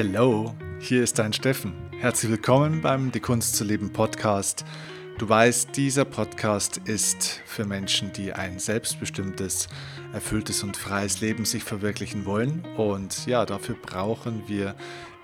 Hello, 0.00 0.54
hier 0.78 1.02
ist 1.02 1.18
dein 1.18 1.32
Steffen. 1.32 1.72
Herzlich 1.98 2.30
willkommen 2.30 2.82
beim 2.82 3.10
Die 3.10 3.18
Kunst 3.18 3.56
zu 3.56 3.64
leben 3.64 3.92
Podcast. 3.92 4.64
Du 5.18 5.28
weißt, 5.28 5.76
dieser 5.76 6.04
Podcast 6.04 6.76
ist 6.84 7.42
für 7.44 7.64
Menschen, 7.64 8.12
die 8.12 8.32
ein 8.32 8.60
selbstbestimmtes, 8.60 9.66
erfülltes 10.12 10.62
und 10.62 10.76
freies 10.76 11.20
Leben 11.20 11.44
sich 11.44 11.64
verwirklichen 11.64 12.26
wollen. 12.26 12.64
Und 12.76 13.26
ja, 13.26 13.44
dafür 13.44 13.74
brauchen 13.74 14.44
wir 14.46 14.76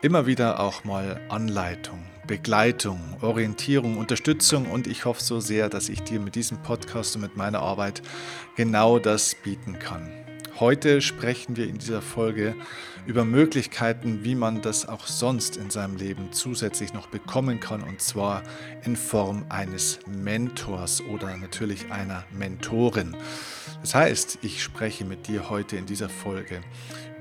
immer 0.03 0.27
wieder 0.27 0.59
auch 0.59 0.83
mal 0.83 1.21
Anleitung, 1.29 2.03
Begleitung, 2.27 2.99
Orientierung, 3.21 3.97
Unterstützung 3.97 4.67
und 4.67 4.89
ich 4.89 5.05
hoffe 5.05 5.23
so 5.23 5.39
sehr, 5.39 5.69
dass 5.69 5.89
ich 5.89 6.03
dir 6.03 6.19
mit 6.19 6.35
diesem 6.35 6.61
Podcast 6.65 7.15
und 7.15 7.23
mit 7.23 7.37
meiner 7.37 7.61
Arbeit 7.61 8.03
genau 8.57 8.99
das 8.99 9.37
bieten 9.37 9.79
kann. 9.79 10.24
Heute 10.61 11.01
sprechen 11.01 11.57
wir 11.57 11.67
in 11.67 11.79
dieser 11.79 12.01
Folge 12.01 12.55
über 13.07 13.25
Möglichkeiten, 13.25 14.23
wie 14.23 14.37
man 14.37 14.63
das 14.63 14.87
auch 14.89 15.09
sonst 15.09 15.57
in 15.57 15.69
seinem 15.69 15.97
Leben 15.97 16.29
zusätzlich 16.31 16.95
noch 16.95 17.09
bekommen 17.09 17.59
kann, 17.59 17.83
und 17.83 18.01
zwar 18.01 18.45
in 18.85 18.95
Form 18.95 19.47
eines 19.49 19.99
Mentors 20.07 21.03
oder 21.13 21.37
natürlich 21.37 21.91
einer 21.91 22.23
Mentorin. 22.31 23.17
Das 23.81 23.97
heißt, 23.97 24.39
ich 24.43 24.63
spreche 24.63 25.05
mit 25.05 25.27
dir 25.27 25.51
heute 25.51 25.77
in 25.77 25.87
dieser 25.87 26.09
Folge 26.09 26.61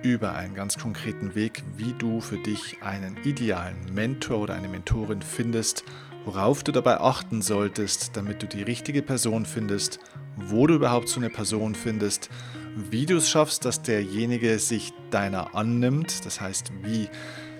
über 0.04 0.36
einen 0.36 0.54
ganz 0.54 0.78
konkreten 0.78 1.34
Weg, 1.34 1.64
wie 1.76 1.94
du 1.94 2.22
für 2.22 2.38
dich 2.38 2.84
einen 2.84 3.18
idealen 3.24 3.96
Mentor 3.96 4.42
oder 4.42 4.54
eine 4.54 4.68
Mentorin 4.68 5.24
findest, 5.24 5.84
worauf 6.24 6.64
du 6.64 6.72
dabei 6.72 7.00
achten 7.00 7.42
solltest, 7.42 8.16
damit 8.16 8.44
du 8.44 8.48
die 8.48 8.62
richtige 8.62 9.02
Person 9.02 9.48
findest, 9.48 10.00
wo 10.38 10.68
du 10.68 10.76
überhaupt 10.76 11.10
so 11.10 11.20
eine 11.20 11.32
Person 11.32 11.74
findest 11.74 12.30
wie 12.76 13.06
du 13.06 13.18
es 13.18 13.30
schaffst, 13.30 13.66
dass 13.66 13.82
derjenige 13.82 14.60
sich 14.60 14.94
deiner 15.12 15.56
annimmt. 15.56 16.26
Das 16.26 16.42
heißt, 16.42 16.72
wie, 16.84 17.10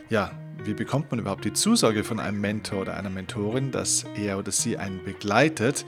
ja, 0.10 0.32
wie 0.64 0.74
bekommt 0.74 1.12
man 1.12 1.20
überhaupt 1.20 1.46
die 1.46 1.54
Zusage 1.54 2.04
von 2.04 2.20
einem 2.20 2.42
Mentor 2.42 2.82
oder 2.82 2.98
einer 2.98 3.10
Mentorin, 3.10 3.72
dass 3.72 4.06
er 4.16 4.38
oder 4.38 4.52
sie 4.52 4.78
einen 4.78 5.04
begleitet? 5.04 5.86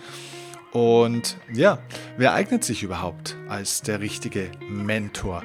Und 0.72 1.38
ja, 1.54 1.80
wer 2.18 2.34
eignet 2.34 2.64
sich 2.64 2.84
überhaupt 2.84 3.38
als 3.48 3.82
der 3.82 4.02
richtige 4.02 4.52
Mentor? 4.70 5.44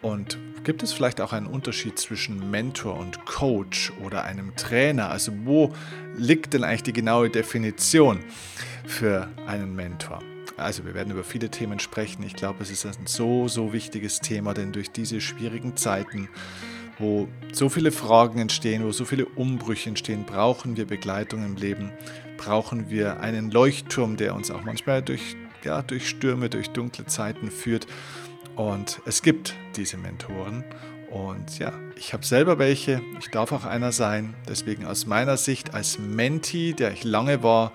Und 0.00 0.38
gibt 0.64 0.82
es 0.82 0.92
vielleicht 0.92 1.20
auch 1.20 1.34
einen 1.34 1.46
Unterschied 1.46 1.98
zwischen 1.98 2.50
Mentor 2.50 2.98
und 2.98 3.26
Coach 3.26 3.92
oder 4.02 4.24
einem 4.24 4.56
Trainer? 4.56 5.10
Also 5.10 5.32
wo 5.44 5.74
liegt 6.16 6.54
denn 6.54 6.64
eigentlich 6.64 6.84
die 6.84 6.92
genaue 6.94 7.28
Definition 7.28 8.20
für 8.86 9.28
einen 9.46 9.76
Mentor? 9.76 10.20
Also 10.60 10.84
wir 10.84 10.94
werden 10.94 11.12
über 11.12 11.24
viele 11.24 11.50
Themen 11.50 11.78
sprechen. 11.78 12.22
Ich 12.22 12.34
glaube, 12.34 12.62
es 12.62 12.70
ist 12.70 12.86
ein 12.86 13.06
so, 13.06 13.48
so 13.48 13.72
wichtiges 13.72 14.20
Thema, 14.20 14.54
denn 14.54 14.72
durch 14.72 14.90
diese 14.90 15.20
schwierigen 15.20 15.76
Zeiten, 15.76 16.28
wo 16.98 17.28
so 17.52 17.68
viele 17.68 17.92
Fragen 17.92 18.38
entstehen, 18.38 18.84
wo 18.84 18.92
so 18.92 19.04
viele 19.04 19.24
Umbrüche 19.24 19.88
entstehen, 19.88 20.24
brauchen 20.24 20.76
wir 20.76 20.86
Begleitung 20.86 21.44
im 21.44 21.56
Leben, 21.56 21.90
brauchen 22.36 22.90
wir 22.90 23.20
einen 23.20 23.50
Leuchtturm, 23.50 24.16
der 24.16 24.34
uns 24.34 24.50
auch 24.50 24.62
manchmal 24.62 25.02
durch, 25.02 25.36
ja, 25.64 25.82
durch 25.82 26.08
Stürme, 26.08 26.50
durch 26.50 26.70
dunkle 26.70 27.06
Zeiten 27.06 27.50
führt. 27.50 27.86
Und 28.54 29.00
es 29.06 29.22
gibt 29.22 29.54
diese 29.76 29.96
Mentoren. 29.96 30.64
Und 31.10 31.58
ja, 31.58 31.72
ich 31.96 32.12
habe 32.12 32.24
selber 32.24 32.58
welche, 32.58 33.02
ich 33.18 33.30
darf 33.30 33.50
auch 33.52 33.64
einer 33.64 33.90
sein. 33.92 34.34
Deswegen 34.48 34.84
aus 34.84 35.06
meiner 35.06 35.36
Sicht 35.36 35.74
als 35.74 35.98
Menti, 35.98 36.74
der 36.74 36.92
ich 36.92 37.02
lange 37.02 37.42
war, 37.42 37.72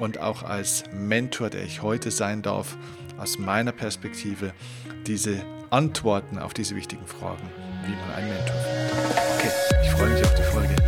und 0.00 0.18
auch 0.18 0.42
als 0.42 0.84
Mentor, 0.92 1.50
der 1.50 1.62
ich 1.62 1.82
heute 1.82 2.10
sein 2.10 2.42
darf, 2.42 2.76
aus 3.18 3.38
meiner 3.38 3.72
Perspektive 3.72 4.52
diese 5.06 5.40
Antworten 5.70 6.38
auf 6.38 6.54
diese 6.54 6.74
wichtigen 6.74 7.06
Fragen, 7.06 7.48
wie 7.84 7.92
man 7.92 8.10
einen 8.16 8.28
Mentor 8.30 8.56
findet. 8.56 9.18
Okay, 9.36 9.50
ich 9.84 9.90
freue 9.90 10.10
mich 10.10 10.24
auf 10.24 10.34
die 10.34 10.42
Folge. 10.42 10.79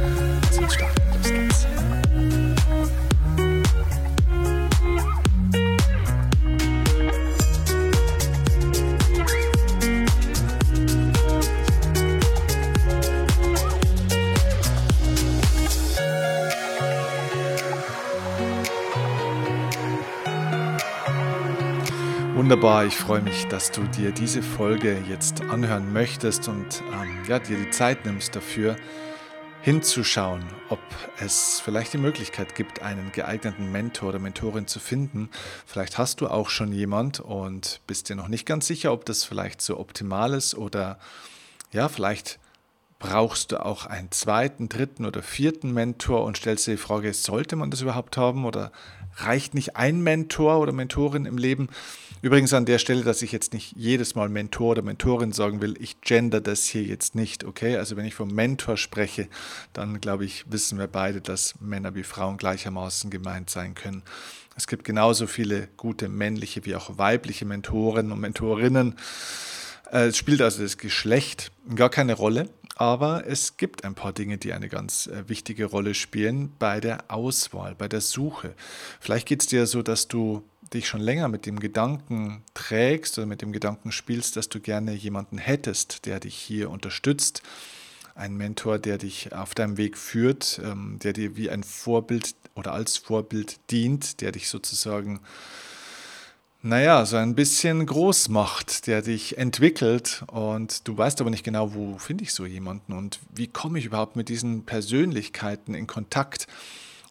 Wunderbar, 22.53 22.85
ich 22.85 22.97
freue 22.97 23.23
mich, 23.23 23.47
dass 23.47 23.71
du 23.71 23.81
dir 23.85 24.13
diese 24.13 24.43
Folge 24.43 25.03
jetzt 25.09 25.41
anhören 25.41 25.91
möchtest 25.91 26.49
und 26.49 26.83
ähm, 26.93 27.23
ja, 27.27 27.39
dir 27.39 27.57
die 27.57 27.71
Zeit 27.71 28.05
nimmst 28.05 28.37
dafür, 28.37 28.77
hinzuschauen, 29.63 30.45
ob 30.69 30.79
es 31.19 31.63
vielleicht 31.65 31.95
die 31.95 31.99
Möglichkeit 31.99 32.55
gibt, 32.55 32.83
einen 32.83 33.11
geeigneten 33.11 33.73
Mentor 33.73 34.11
oder 34.11 34.19
Mentorin 34.19 34.67
zu 34.67 34.81
finden. 34.81 35.31
Vielleicht 35.65 35.97
hast 35.97 36.21
du 36.21 36.29
auch 36.29 36.51
schon 36.51 36.73
jemand 36.73 37.21
und 37.21 37.81
bist 37.87 38.11
dir 38.11 38.17
noch 38.17 38.29
nicht 38.29 38.45
ganz 38.45 38.67
sicher, 38.67 38.93
ob 38.93 39.07
das 39.07 39.25
vielleicht 39.25 39.63
so 39.63 39.81
optimal 39.81 40.35
ist 40.35 40.55
oder 40.55 40.99
ja, 41.73 41.89
vielleicht 41.89 42.39
brauchst 43.03 43.51
du 43.51 43.61
auch 43.61 43.85
einen 43.85 44.13
zweiten, 44.13 44.69
dritten 44.69 45.05
oder 45.05 45.23
vierten 45.23 45.75
Mentor 45.75 46.25
und 46.25 46.37
stellst 46.37 46.69
dir 46.69 46.73
die 46.73 46.77
Frage, 46.77 47.13
sollte 47.13 47.57
man 47.57 47.73
das 47.73 47.81
überhaupt 47.81 48.17
haben 48.17 48.45
oder 48.45 48.71
reicht 49.17 49.55
nicht 49.55 49.77
ein 49.77 50.03
Mentor 50.03 50.61
oder 50.61 50.71
Mentorin 50.71 51.27
im 51.27 51.37
Leben? 51.37 51.69
Übrigens 52.23 52.55
an 52.55 52.65
der 52.65 52.79
Stelle, 52.79 53.03
dass 53.03 53.21
ich 53.21 53.33
jetzt 53.33 53.55
nicht 53.55 53.75
jedes 53.77 54.15
Mal 54.15 54.29
Mentor 54.29 54.71
oder 54.71 54.83
Mentorin 54.83 55.33
sagen 55.33 55.61
will, 55.61 55.75
ich 55.81 56.01
gender 56.01 56.41
das 56.41 56.65
hier 56.65 56.85
jetzt 56.85 57.17
nicht, 57.17 57.43
okay? 57.43 57.77
Also 57.77 57.97
wenn 57.97 58.05
ich 58.05 58.15
vom 58.15 58.33
Mentor 58.33 58.77
spreche, 58.77 59.29
dann 59.73 60.01
glaube 60.01 60.25
ich, 60.25 60.45
wissen 60.53 60.79
wir 60.79 60.87
beide, 60.87 61.21
dass 61.21 61.61
Männer 61.61 61.97
wie 61.97 62.05
Frauen 62.05 62.37
gleichermaßen 62.37 63.11
gemeint 63.11 63.51
sein 63.51 63.75
können. 63.75 64.05
Es 64.55 64.69
gibt 64.69 64.85
genauso 64.85 65.27
viele 65.27 65.67
gute 65.77 66.09
männliche 66.09 66.65
wie 66.67 66.77
auch 66.77 66.99
weibliche 66.99 67.47
Mentoren 67.47 68.13
und 68.13 68.21
Mentorinnen. 68.21 68.95
Äh, 69.91 70.07
es 70.07 70.17
spielt 70.17 70.41
also 70.41 70.63
das 70.63 70.79
Geschlecht 70.79 71.51
gar 71.75 71.91
keine 71.91 72.15
Rolle, 72.15 72.49
aber 72.77 73.27
es 73.27 73.57
gibt 73.57 73.85
ein 73.85 73.95
paar 73.95 74.13
Dinge, 74.13 74.39
die 74.39 74.53
eine 74.53 74.69
ganz 74.69 75.07
äh, 75.07 75.29
wichtige 75.29 75.67
Rolle 75.67 75.95
spielen 75.95 76.53
bei 76.59 76.81
der 76.81 77.11
Auswahl, 77.11 77.75
bei 77.75 77.89
der 77.89 78.01
Suche. 78.01 78.55
Vielleicht 79.01 79.29
geht 79.29 79.43
es 79.43 79.47
dir 79.47 79.67
so, 79.67 79.83
dass 79.83 80.09
du 80.09 80.43
dich 80.73 80.89
schon 80.89 81.01
länger 81.01 81.29
mit 81.29 81.47
dem 81.47 81.61
Gedanken 81.61 82.43
trägst 82.55 83.19
oder 83.19 83.27
mit 83.27 83.43
dem 83.43 83.53
Gedanken 83.53 83.93
spielst, 83.93 84.37
dass 84.37 84.49
du 84.49 84.61
gerne 84.61 84.93
jemanden 84.95 85.39
hättest, 85.39 86.07
der 86.07 86.21
dich 86.21 86.37
hier 86.37 86.71
unterstützt, 86.71 87.43
ein 88.15 88.37
Mentor, 88.37 88.79
der 88.79 88.99
dich 88.99 89.33
auf 89.35 89.55
deinem 89.55 89.77
Weg 89.77 89.97
führt, 89.97 90.61
ähm, 90.65 90.99
der 91.03 91.13
dir 91.13 91.37
wie 91.37 91.51
ein 91.51 91.63
Vorbild 91.63 92.35
oder 92.55 92.73
als 92.73 92.97
Vorbild 92.99 93.59
dient, 93.71 94.21
der 94.21 94.33
dich 94.33 94.49
sozusagen, 94.49 95.21
naja, 96.63 97.05
so 97.05 97.17
ein 97.17 97.35
bisschen 97.35 97.85
groß 97.85 98.29
macht, 98.29 98.87
der 98.87 99.03
dich 99.03 99.37
entwickelt 99.37 100.23
und 100.29 100.87
du 100.87 100.97
weißt 100.97 101.21
aber 101.21 101.31
nicht 101.31 101.45
genau, 101.45 101.75
wo 101.75 101.99
finde 101.99 102.23
ich 102.23 102.33
so 102.33 102.47
jemanden 102.47 102.93
und 102.93 103.19
wie 103.35 103.49
komme 103.49 103.81
ich 103.81 103.85
überhaupt 103.85 104.15
mit 104.15 104.29
diesen 104.29 104.65
Persönlichkeiten 104.65 105.75
in 105.75 105.89
Kontakt. 105.89 106.47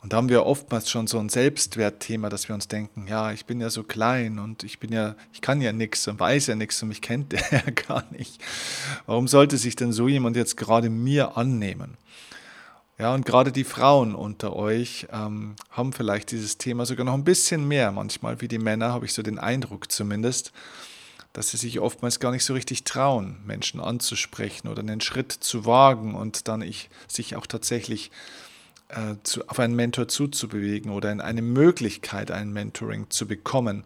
Und 0.02 0.14
da 0.14 0.18
haben 0.18 0.30
wir 0.30 0.46
oftmals 0.46 0.90
schon 0.90 1.06
so 1.06 1.20
ein 1.20 1.28
Selbstwertthema, 1.28 2.30
dass 2.30 2.48
wir 2.48 2.56
uns 2.56 2.70
denken, 2.70 3.08
ja, 3.08 3.34
ich 3.34 3.46
bin 3.46 3.60
ja 3.60 3.70
so 3.70 3.84
klein 3.84 4.40
und 4.40 4.64
ich 4.64 4.80
bin 4.80 4.94
ja, 4.94 5.16
ich 5.34 5.42
kann 5.42 5.62
ja 5.62 5.74
nichts 5.74 6.08
und 6.08 6.20
weiß 6.20 6.48
ja 6.48 6.56
nichts 6.56 6.82
und 6.82 6.88
mich 6.88 7.02
kennt 7.02 7.32
der 7.34 7.44
ja 7.52 7.72
gar 7.72 8.06
nicht. 8.12 8.42
Warum 9.06 9.28
sollte 9.28 9.58
sich 9.58 9.76
denn 9.76 9.92
so 9.92 10.08
jemand 10.08 10.38
jetzt 10.38 10.56
gerade 10.56 10.90
mir 10.90 11.38
annehmen? 11.38 11.98
Ja, 13.02 13.16
und 13.16 13.26
gerade 13.26 13.52
die 13.52 13.64
Frauen 13.64 14.14
unter 14.14 14.56
euch 14.56 15.08
ähm, 15.12 15.56
haben 15.72 15.92
vielleicht 15.92 16.30
dieses 16.30 16.60
Thema 16.60 16.86
sogar 16.86 17.04
noch 17.04 17.16
ein 17.16 17.24
bisschen 17.24 17.68
mehr, 17.68 17.92
manchmal 17.92 18.42
wie 18.42 18.48
die 18.48 18.60
Männer, 18.60 18.94
habe 18.94 19.06
ich 19.06 19.14
so 19.14 19.24
den 19.24 19.40
Eindruck 19.40 19.92
zumindest, 19.92 20.52
dass 21.34 21.50
sie 21.50 21.58
sich 21.58 21.80
oftmals 21.80 22.20
gar 22.20 22.32
nicht 22.32 22.46
so 22.46 22.54
richtig 22.54 22.84
trauen, 22.84 23.38
Menschen 23.44 23.80
anzusprechen 23.80 24.68
oder 24.68 24.84
einen 24.84 25.02
Schritt 25.02 25.32
zu 25.32 25.66
wagen 25.66 26.14
und 26.14 26.48
dann 26.48 26.62
ich, 26.62 26.92
sich 27.08 27.36
auch 27.36 27.48
tatsächlich 27.48 28.12
äh, 28.90 29.16
zu, 29.24 29.48
auf 29.48 29.58
einen 29.58 29.76
Mentor 29.76 30.08
zuzubewegen 30.08 30.92
oder 30.92 31.12
in 31.12 31.22
eine 31.22 31.42
Möglichkeit, 31.42 32.30
ein 32.30 32.54
Mentoring 32.54 33.10
zu 33.10 33.26
bekommen, 33.26 33.84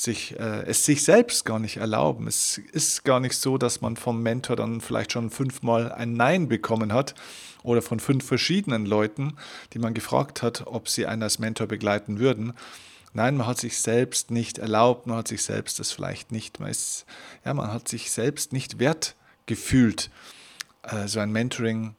sich, 0.00 0.38
äh, 0.38 0.62
es 0.66 0.84
sich 0.84 1.04
selbst 1.04 1.44
gar 1.44 1.58
nicht 1.58 1.78
erlauben. 1.78 2.26
Es 2.26 2.58
ist 2.58 3.04
gar 3.04 3.20
nicht 3.20 3.34
so, 3.34 3.58
dass 3.58 3.80
man 3.80 3.96
vom 3.96 4.22
Mentor 4.22 4.56
dann 4.56 4.80
vielleicht 4.80 5.12
schon 5.12 5.30
fünfmal 5.30 5.92
ein 5.92 6.14
Nein 6.14 6.48
bekommen 6.48 6.92
hat 6.92 7.14
oder 7.62 7.82
von 7.82 8.00
fünf 8.00 8.24
verschiedenen 8.24 8.86
Leuten, 8.86 9.36
die 9.72 9.78
man 9.78 9.94
gefragt 9.94 10.42
hat, 10.42 10.66
ob 10.66 10.88
sie 10.88 11.06
einen 11.06 11.22
als 11.22 11.38
Mentor 11.38 11.66
begleiten 11.66 12.18
würden. 12.18 12.52
Nein, 13.12 13.36
man 13.36 13.46
hat 13.46 13.58
sich 13.58 13.78
selbst 13.78 14.30
nicht 14.30 14.58
erlaubt, 14.58 15.06
man 15.06 15.18
hat 15.18 15.28
sich 15.28 15.42
selbst 15.42 15.80
das 15.80 15.90
vielleicht 15.90 16.30
nicht, 16.30 16.60
man, 16.60 16.70
ist, 16.70 17.04
ja, 17.44 17.54
man 17.54 17.72
hat 17.72 17.88
sich 17.88 18.10
selbst 18.10 18.52
nicht 18.52 18.78
wert 18.78 19.16
gefühlt, 19.46 20.10
äh, 20.82 21.08
so 21.08 21.18
ein 21.18 21.32
Mentoring 21.32 21.94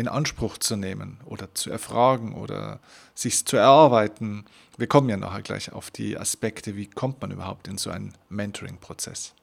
in 0.00 0.08
Anspruch 0.08 0.58
zu 0.58 0.76
nehmen 0.76 1.18
oder 1.24 1.54
zu 1.54 1.70
erfragen 1.70 2.34
oder 2.34 2.80
sich 3.14 3.44
zu 3.46 3.56
erarbeiten. 3.56 4.44
Wir 4.76 4.86
kommen 4.86 5.08
ja 5.08 5.16
nachher 5.16 5.42
gleich 5.42 5.72
auf 5.72 5.90
die 5.90 6.18
Aspekte, 6.18 6.76
wie 6.76 6.86
kommt 6.86 7.20
man 7.20 7.30
überhaupt 7.30 7.68
in 7.68 7.78
so 7.78 7.90
einen 7.90 8.14
Mentoring-Prozess. 8.28 9.34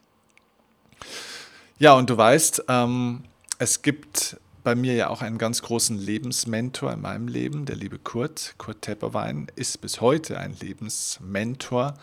Ja, 1.80 1.94
und 1.94 2.10
du 2.10 2.18
weißt, 2.18 2.66
ähm, 2.70 3.24
es 3.60 3.82
gibt 3.82 4.38
bei 4.64 4.76
mir 4.76 4.96
ja 4.96 5.10
auch 5.10 5.22
einen 5.22 5.38
ganz 5.38 5.62
großen 5.62 5.98
Lebensmentor 5.98 6.92
in 6.92 7.02
meinem 7.02 7.28
Leben, 7.28 7.66
der 7.66 7.78
liebe 7.78 8.00
Kurt. 8.00 8.56
Kurt 8.58 8.82
Tepperwein 8.82 9.48
ist 9.56 9.80
bis 9.80 10.02
heute 10.02 10.40
ein 10.40 10.58
Lebensmentor 10.60 11.94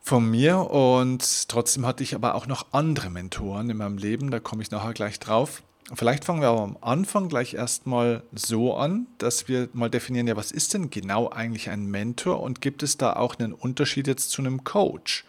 von 0.00 0.30
mir 0.30 0.70
und 0.70 1.48
trotzdem 1.48 1.84
hatte 1.84 2.02
ich 2.02 2.14
aber 2.14 2.34
auch 2.34 2.46
noch 2.46 2.66
andere 2.72 3.10
Mentoren 3.10 3.70
in 3.70 3.78
meinem 3.78 3.98
Leben, 3.98 4.30
da 4.30 4.38
komme 4.38 4.62
ich 4.62 4.70
nachher 4.70 4.92
gleich 4.92 5.18
drauf. 5.18 5.62
Vielleicht 5.92 6.24
fangen 6.24 6.40
wir 6.40 6.48
aber 6.48 6.62
am 6.62 6.78
Anfang 6.80 7.28
gleich 7.28 7.52
erstmal 7.54 8.22
so 8.32 8.74
an, 8.74 9.06
dass 9.18 9.48
wir 9.48 9.68
mal 9.74 9.90
definieren, 9.90 10.26
ja, 10.26 10.34
was 10.34 10.50
ist 10.50 10.72
denn 10.72 10.88
genau 10.88 11.28
eigentlich 11.28 11.68
ein 11.68 11.86
Mentor 11.86 12.40
und 12.40 12.62
gibt 12.62 12.82
es 12.82 12.96
da 12.96 13.12
auch 13.12 13.38
einen 13.38 13.52
Unterschied 13.52 14.06
jetzt 14.06 14.30
zu 14.30 14.40
einem 14.40 14.64
Coach 14.64 15.26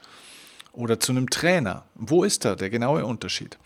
oder 0.72 1.00
zu 1.00 1.12
einem 1.12 1.30
Trainer? 1.30 1.84
Wo 1.96 2.24
ist 2.24 2.46
da 2.46 2.56
der 2.56 2.69
genaue 2.69 3.06
Unterschied? 3.06 3.57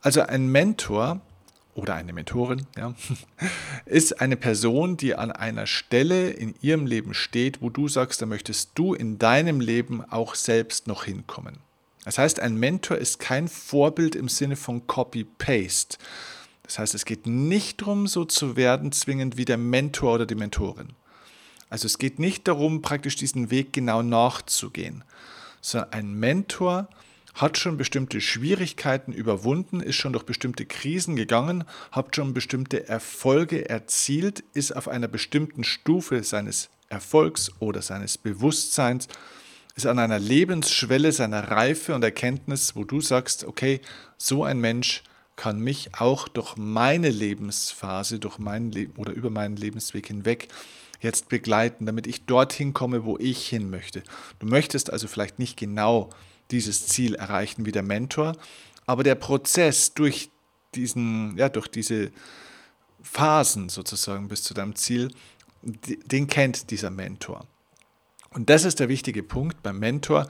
Also 0.00 0.22
ein 0.22 0.48
Mentor 0.48 1.20
oder 1.74 1.94
eine 1.94 2.14
Mentorin, 2.14 2.66
ja, 2.78 2.94
ist 3.84 4.18
eine 4.18 4.38
Person, 4.38 4.96
die 4.96 5.14
an 5.14 5.30
einer 5.30 5.66
Stelle 5.66 6.30
in 6.30 6.54
ihrem 6.62 6.86
Leben 6.86 7.12
steht, 7.12 7.60
wo 7.60 7.68
du 7.68 7.88
sagst, 7.88 8.22
da 8.22 8.26
möchtest 8.26 8.70
du 8.74 8.94
in 8.94 9.18
deinem 9.18 9.60
Leben 9.60 10.02
auch 10.02 10.34
selbst 10.34 10.86
noch 10.86 11.04
hinkommen. 11.04 11.58
Das 12.06 12.18
heißt, 12.18 12.38
ein 12.38 12.54
Mentor 12.54 12.98
ist 12.98 13.18
kein 13.18 13.48
Vorbild 13.48 14.14
im 14.14 14.28
Sinne 14.28 14.54
von 14.54 14.86
Copy-Paste. 14.86 15.98
Das 16.62 16.78
heißt, 16.78 16.94
es 16.94 17.04
geht 17.04 17.26
nicht 17.26 17.80
darum, 17.80 18.06
so 18.06 18.24
zu 18.24 18.54
werden, 18.54 18.92
zwingend 18.92 19.36
wie 19.36 19.44
der 19.44 19.56
Mentor 19.56 20.14
oder 20.14 20.24
die 20.24 20.36
Mentorin. 20.36 20.90
Also 21.68 21.86
es 21.86 21.98
geht 21.98 22.20
nicht 22.20 22.46
darum, 22.46 22.80
praktisch 22.80 23.16
diesen 23.16 23.50
Weg 23.50 23.72
genau 23.72 24.02
nachzugehen, 24.02 25.02
sondern 25.60 25.92
ein 25.94 26.14
Mentor 26.14 26.88
hat 27.34 27.58
schon 27.58 27.76
bestimmte 27.76 28.20
Schwierigkeiten 28.20 29.12
überwunden, 29.12 29.80
ist 29.80 29.96
schon 29.96 30.12
durch 30.12 30.24
bestimmte 30.24 30.64
Krisen 30.64 31.16
gegangen, 31.16 31.64
hat 31.90 32.14
schon 32.14 32.34
bestimmte 32.34 32.88
Erfolge 32.88 33.68
erzielt, 33.68 34.44
ist 34.54 34.76
auf 34.76 34.86
einer 34.86 35.08
bestimmten 35.08 35.64
Stufe 35.64 36.22
seines 36.22 36.70
Erfolgs 36.88 37.50
oder 37.58 37.82
seines 37.82 38.16
Bewusstseins, 38.16 39.08
ist 39.76 39.86
an 39.86 39.98
einer 39.98 40.18
Lebensschwelle 40.18 41.12
seiner 41.12 41.50
Reife 41.50 41.94
und 41.94 42.02
Erkenntnis, 42.02 42.74
wo 42.76 42.84
du 42.84 43.02
sagst, 43.02 43.44
okay, 43.44 43.82
so 44.16 44.42
ein 44.42 44.58
Mensch 44.58 45.02
kann 45.36 45.60
mich 45.60 45.90
auch 45.98 46.28
durch 46.28 46.56
meine 46.56 47.10
Lebensphase, 47.10 48.18
durch 48.18 48.38
mein 48.38 48.72
Leben 48.72 48.94
oder 48.96 49.12
über 49.12 49.28
meinen 49.28 49.56
Lebensweg 49.56 50.06
hinweg 50.06 50.48
jetzt 51.02 51.28
begleiten, 51.28 51.84
damit 51.84 52.06
ich 52.06 52.24
dorthin 52.24 52.72
komme, 52.72 53.04
wo 53.04 53.18
ich 53.18 53.46
hin 53.46 53.68
möchte. 53.68 54.02
Du 54.38 54.46
möchtest 54.46 54.90
also 54.90 55.08
vielleicht 55.08 55.38
nicht 55.38 55.58
genau 55.58 56.08
dieses 56.50 56.86
Ziel 56.86 57.14
erreichen 57.14 57.66
wie 57.66 57.72
der 57.72 57.82
Mentor. 57.82 58.32
Aber 58.86 59.02
der 59.02 59.14
Prozess 59.14 59.92
durch, 59.92 60.30
diesen, 60.74 61.36
ja, 61.36 61.50
durch 61.50 61.68
diese 61.68 62.12
Phasen 63.02 63.68
sozusagen 63.68 64.28
bis 64.28 64.42
zu 64.42 64.54
deinem 64.54 64.74
Ziel, 64.74 65.10
den 65.62 66.28
kennt 66.28 66.70
dieser 66.70 66.90
Mentor. 66.90 67.46
Und 68.30 68.50
das 68.50 68.64
ist 68.64 68.80
der 68.80 68.88
wichtige 68.88 69.22
Punkt 69.22 69.62
beim 69.62 69.78
Mentor. 69.78 70.28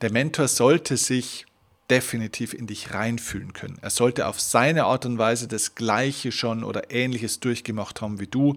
Der 0.00 0.12
Mentor 0.12 0.48
sollte 0.48 0.96
sich 0.96 1.46
definitiv 1.90 2.52
in 2.54 2.66
dich 2.66 2.92
reinfühlen 2.92 3.52
können. 3.52 3.78
Er 3.80 3.90
sollte 3.90 4.26
auf 4.26 4.40
seine 4.40 4.84
Art 4.84 5.06
und 5.06 5.18
Weise 5.18 5.48
das 5.48 5.74
Gleiche 5.74 6.32
schon 6.32 6.64
oder 6.64 6.90
Ähnliches 6.90 7.40
durchgemacht 7.40 8.00
haben 8.00 8.20
wie 8.20 8.26
du. 8.26 8.54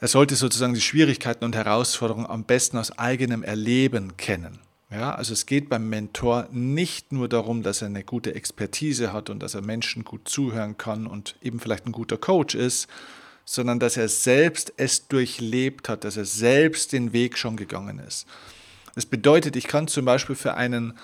Er 0.00 0.08
sollte 0.08 0.34
sozusagen 0.34 0.74
die 0.74 0.80
Schwierigkeiten 0.80 1.44
und 1.44 1.54
Herausforderungen 1.54 2.26
am 2.26 2.44
besten 2.44 2.78
aus 2.78 2.98
eigenem 2.98 3.42
Erleben 3.42 4.16
kennen. 4.16 4.58
Ja, 4.90 5.14
also 5.14 5.32
es 5.32 5.46
geht 5.46 5.68
beim 5.70 5.88
Mentor 5.88 6.48
nicht 6.50 7.12
nur 7.12 7.28
darum, 7.28 7.62
dass 7.62 7.80
er 7.80 7.86
eine 7.86 8.04
gute 8.04 8.34
Expertise 8.34 9.12
hat 9.12 9.30
und 9.30 9.42
dass 9.42 9.54
er 9.54 9.62
Menschen 9.62 10.04
gut 10.04 10.28
zuhören 10.28 10.76
kann 10.76 11.06
und 11.06 11.36
eben 11.40 11.60
vielleicht 11.60 11.86
ein 11.86 11.92
guter 11.92 12.18
Coach 12.18 12.54
ist, 12.54 12.88
sondern 13.52 13.78
dass 13.78 13.98
er 13.98 14.08
selbst 14.08 14.72
es 14.78 15.08
durchlebt 15.08 15.90
hat, 15.90 16.04
dass 16.04 16.16
er 16.16 16.24
selbst 16.24 16.92
den 16.92 17.12
Weg 17.12 17.36
schon 17.36 17.56
gegangen 17.58 17.98
ist. 17.98 18.26
Das 18.94 19.04
bedeutet, 19.04 19.56
ich 19.56 19.68
kann 19.68 19.88
zum 19.88 20.06
Beispiel 20.06 20.36
für 20.36 20.54
einen 20.54 20.96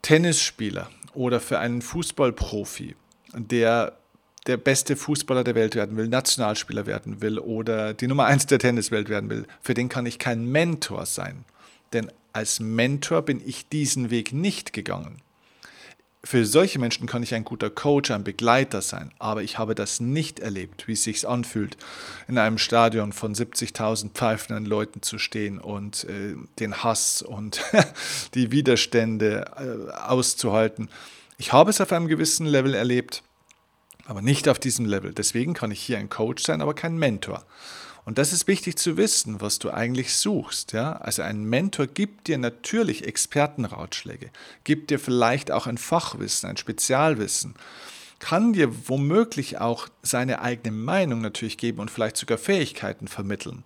Tennisspieler 0.00 0.88
oder 1.12 1.40
für 1.40 1.58
einen 1.58 1.82
Fußballprofi, 1.82 2.94
der 3.34 3.98
der 4.46 4.58
beste 4.58 4.94
Fußballer 4.94 5.42
der 5.42 5.56
Welt 5.56 5.74
werden 5.74 5.96
will, 5.96 6.06
Nationalspieler 6.06 6.86
werden 6.86 7.20
will 7.20 7.40
oder 7.40 7.94
die 7.94 8.06
Nummer 8.06 8.26
eins 8.26 8.46
der 8.46 8.60
Tenniswelt 8.60 9.08
werden 9.08 9.28
will, 9.28 9.44
für 9.60 9.74
den 9.74 9.88
kann 9.88 10.06
ich 10.06 10.20
kein 10.20 10.46
Mentor 10.46 11.04
sein. 11.04 11.44
Denn 11.92 12.12
als 12.32 12.60
Mentor 12.60 13.22
bin 13.22 13.42
ich 13.44 13.68
diesen 13.68 14.10
Weg 14.10 14.32
nicht 14.32 14.72
gegangen. 14.72 15.20
Für 16.26 16.44
solche 16.44 16.80
Menschen 16.80 17.06
kann 17.06 17.22
ich 17.22 17.34
ein 17.34 17.44
guter 17.44 17.70
Coach, 17.70 18.10
ein 18.10 18.24
Begleiter 18.24 18.82
sein, 18.82 19.12
aber 19.20 19.44
ich 19.44 19.58
habe 19.58 19.76
das 19.76 20.00
nicht 20.00 20.40
erlebt, 20.40 20.88
wie 20.88 20.94
es 20.94 21.04
sich 21.04 21.26
anfühlt, 21.28 21.76
in 22.26 22.36
einem 22.36 22.58
Stadion 22.58 23.12
von 23.12 23.32
70.000 23.32 24.10
pfeifenden 24.10 24.66
Leuten 24.66 25.02
zu 25.02 25.18
stehen 25.18 25.60
und 25.60 26.02
äh, 26.02 26.34
den 26.58 26.82
Hass 26.82 27.22
und 27.22 27.62
die 28.34 28.50
Widerstände 28.50 29.44
äh, 29.56 29.92
auszuhalten. 29.92 30.88
Ich 31.38 31.52
habe 31.52 31.70
es 31.70 31.80
auf 31.80 31.92
einem 31.92 32.08
gewissen 32.08 32.46
Level 32.46 32.74
erlebt, 32.74 33.22
aber 34.06 34.20
nicht 34.20 34.48
auf 34.48 34.58
diesem 34.58 34.84
Level. 34.84 35.14
Deswegen 35.14 35.54
kann 35.54 35.70
ich 35.70 35.80
hier 35.80 35.98
ein 35.98 36.10
Coach 36.10 36.42
sein, 36.42 36.60
aber 36.60 36.74
kein 36.74 36.98
Mentor. 36.98 37.44
Und 38.06 38.18
das 38.18 38.32
ist 38.32 38.46
wichtig 38.46 38.76
zu 38.76 38.96
wissen, 38.96 39.40
was 39.40 39.58
du 39.58 39.72
eigentlich 39.72 40.14
suchst. 40.14 40.72
Ja? 40.72 40.92
Also 40.92 41.22
ein 41.22 41.42
Mentor 41.42 41.88
gibt 41.88 42.28
dir 42.28 42.38
natürlich 42.38 43.04
Expertenratschläge, 43.04 44.30
gibt 44.62 44.90
dir 44.90 45.00
vielleicht 45.00 45.50
auch 45.50 45.66
ein 45.66 45.76
Fachwissen, 45.76 46.48
ein 46.48 46.56
Spezialwissen, 46.56 47.56
kann 48.20 48.52
dir 48.52 48.88
womöglich 48.88 49.58
auch 49.58 49.88
seine 50.02 50.40
eigene 50.40 50.74
Meinung 50.74 51.20
natürlich 51.20 51.58
geben 51.58 51.80
und 51.80 51.90
vielleicht 51.90 52.16
sogar 52.16 52.38
Fähigkeiten 52.38 53.08
vermitteln 53.08 53.64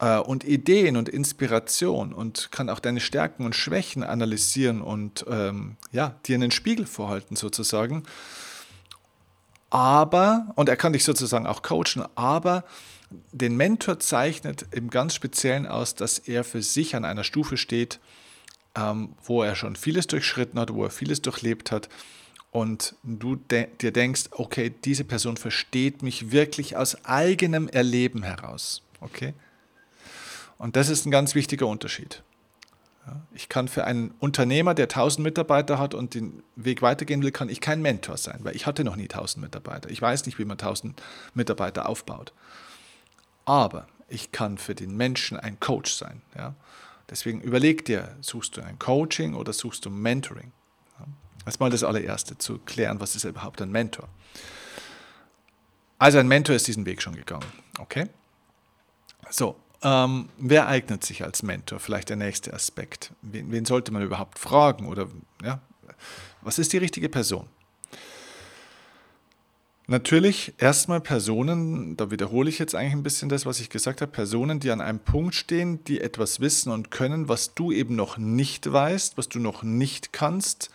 äh, 0.00 0.18
und 0.18 0.42
Ideen 0.42 0.96
und 0.96 1.08
Inspiration 1.08 2.12
und 2.12 2.50
kann 2.50 2.68
auch 2.68 2.80
deine 2.80 3.00
Stärken 3.00 3.44
und 3.44 3.54
Schwächen 3.54 4.02
analysieren 4.02 4.82
und 4.82 5.24
ähm, 5.30 5.76
ja, 5.92 6.16
dir 6.26 6.34
einen 6.34 6.50
Spiegel 6.50 6.86
vorhalten 6.86 7.36
sozusagen. 7.36 8.02
Aber, 9.70 10.52
und 10.56 10.68
er 10.68 10.76
kann 10.76 10.92
dich 10.92 11.04
sozusagen 11.04 11.46
auch 11.46 11.62
coachen, 11.62 12.04
aber 12.16 12.64
den 13.32 13.56
Mentor 13.56 13.98
zeichnet 14.00 14.66
im 14.70 14.90
ganz 14.90 15.14
Speziellen 15.14 15.66
aus, 15.66 15.94
dass 15.94 16.18
er 16.18 16.44
für 16.44 16.62
sich 16.62 16.94
an 16.94 17.04
einer 17.04 17.24
Stufe 17.24 17.56
steht, 17.56 18.00
ähm, 18.74 19.14
wo 19.24 19.42
er 19.42 19.54
schon 19.54 19.76
vieles 19.76 20.06
durchschritten 20.06 20.58
hat, 20.58 20.72
wo 20.72 20.84
er 20.84 20.90
vieles 20.90 21.22
durchlebt 21.22 21.70
hat 21.70 21.88
und 22.50 22.94
du 23.02 23.36
de 23.36 23.68
dir 23.80 23.92
denkst, 23.92 24.24
okay, 24.32 24.74
diese 24.84 25.04
Person 25.04 25.36
versteht 25.36 26.02
mich 26.02 26.32
wirklich 26.32 26.76
aus 26.76 27.04
eigenem 27.04 27.68
Erleben 27.68 28.22
heraus. 28.22 28.82
Okay? 29.00 29.34
Und 30.56 30.76
das 30.76 30.88
ist 30.88 31.06
ein 31.06 31.10
ganz 31.10 31.34
wichtiger 31.34 31.66
Unterschied. 31.66 32.22
Ich 33.32 33.48
kann 33.48 33.68
für 33.68 33.84
einen 33.84 34.12
Unternehmer, 34.18 34.74
der 34.74 34.84
1000 34.84 35.24
Mitarbeiter 35.24 35.78
hat 35.78 35.94
und 35.94 36.14
den 36.14 36.42
Weg 36.56 36.82
weitergehen 36.82 37.22
will, 37.22 37.30
kann 37.30 37.48
ich 37.48 37.60
kein 37.60 37.80
Mentor 37.80 38.18
sein, 38.18 38.40
weil 38.42 38.54
ich 38.54 38.66
hatte 38.66 38.84
noch 38.84 38.96
nie 38.96 39.04
1000 39.04 39.42
Mitarbeiter. 39.42 39.88
Ich 39.88 40.02
weiß 40.02 40.26
nicht, 40.26 40.38
wie 40.38 40.44
man 40.44 40.58
1000 40.58 41.00
Mitarbeiter 41.32 41.88
aufbaut. 41.88 42.32
Aber 43.48 43.86
ich 44.08 44.30
kann 44.30 44.58
für 44.58 44.74
den 44.74 44.94
Menschen 44.94 45.40
ein 45.40 45.58
Coach 45.58 45.90
sein. 45.90 46.20
Ja? 46.36 46.54
Deswegen 47.08 47.40
überleg 47.40 47.86
dir, 47.86 48.14
suchst 48.20 48.58
du 48.58 48.60
ein 48.60 48.78
Coaching 48.78 49.34
oder 49.34 49.54
suchst 49.54 49.86
du 49.86 49.90
Mentoring? 49.90 50.52
Ja? 51.00 51.06
Erstmal 51.46 51.70
das 51.70 51.82
allererste, 51.82 52.36
zu 52.36 52.58
klären, 52.58 53.00
was 53.00 53.16
ist 53.16 53.24
überhaupt 53.24 53.62
ein 53.62 53.72
Mentor. 53.72 54.06
Also 55.98 56.18
ein 56.18 56.28
Mentor 56.28 56.56
ist 56.56 56.66
diesen 56.66 56.84
Weg 56.84 57.00
schon 57.00 57.14
gegangen. 57.16 57.46
Okay? 57.78 58.10
So, 59.30 59.56
ähm, 59.80 60.28
wer 60.36 60.68
eignet 60.68 61.02
sich 61.02 61.24
als 61.24 61.42
Mentor? 61.42 61.80
Vielleicht 61.80 62.10
der 62.10 62.16
nächste 62.16 62.52
Aspekt. 62.52 63.12
Wen, 63.22 63.50
wen 63.50 63.64
sollte 63.64 63.92
man 63.92 64.02
überhaupt 64.02 64.38
fragen? 64.38 64.88
Oder 64.88 65.08
ja, 65.42 65.62
was 66.42 66.58
ist 66.58 66.74
die 66.74 66.78
richtige 66.78 67.08
Person? 67.08 67.48
Natürlich 69.90 70.52
erstmal 70.58 71.00
Personen, 71.00 71.96
da 71.96 72.10
wiederhole 72.10 72.50
ich 72.50 72.58
jetzt 72.58 72.74
eigentlich 72.74 72.92
ein 72.92 73.02
bisschen 73.02 73.30
das, 73.30 73.46
was 73.46 73.58
ich 73.58 73.70
gesagt 73.70 74.02
habe, 74.02 74.12
Personen, 74.12 74.60
die 74.60 74.70
an 74.70 74.82
einem 74.82 74.98
Punkt 74.98 75.34
stehen, 75.34 75.82
die 75.84 76.02
etwas 76.02 76.40
wissen 76.40 76.70
und 76.70 76.90
können, 76.90 77.30
was 77.30 77.54
du 77.54 77.72
eben 77.72 77.96
noch 77.96 78.18
nicht 78.18 78.70
weißt, 78.70 79.16
was 79.16 79.30
du 79.30 79.38
noch 79.38 79.62
nicht 79.62 80.12
kannst, 80.12 80.68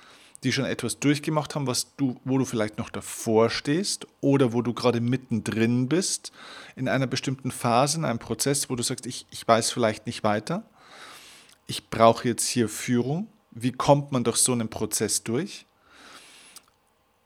die 0.44 0.52
schon 0.52 0.66
etwas 0.66 0.98
durchgemacht 0.98 1.54
haben, 1.54 1.68
was 1.68 1.96
du, 1.96 2.20
wo 2.26 2.40
du 2.40 2.46
vielleicht 2.46 2.80
noch 2.80 2.90
davor 2.90 3.52
stehst 3.52 4.08
oder 4.20 4.52
wo 4.52 4.64
du 4.64 4.74
gerade 4.74 5.00
mittendrin 5.00 5.88
bist 5.88 6.32
in 6.76 6.88
einer 6.88 7.06
bestimmten 7.06 7.52
Phase, 7.52 8.00
in 8.00 8.06
einem 8.06 8.18
Prozess, 8.18 8.72
wo 8.72 8.76
du 8.76 8.82
sagst, 8.82 9.06
ich, 9.06 9.28
ich 9.30 9.48
weiß 9.48 9.70
vielleicht 9.70 10.08
nicht 10.08 10.24
weiter, 10.24 10.64
ich 11.68 11.92
brauche 11.92 12.28
jetzt 12.28 12.48
hier 12.48 12.68
Führung. 12.68 13.28
Wie 13.52 13.74
kommt 13.74 14.12
man 14.12 14.24
durch 14.24 14.38
so 14.38 14.54
einen 14.54 14.70
Prozess 14.70 15.24
durch? 15.24 15.68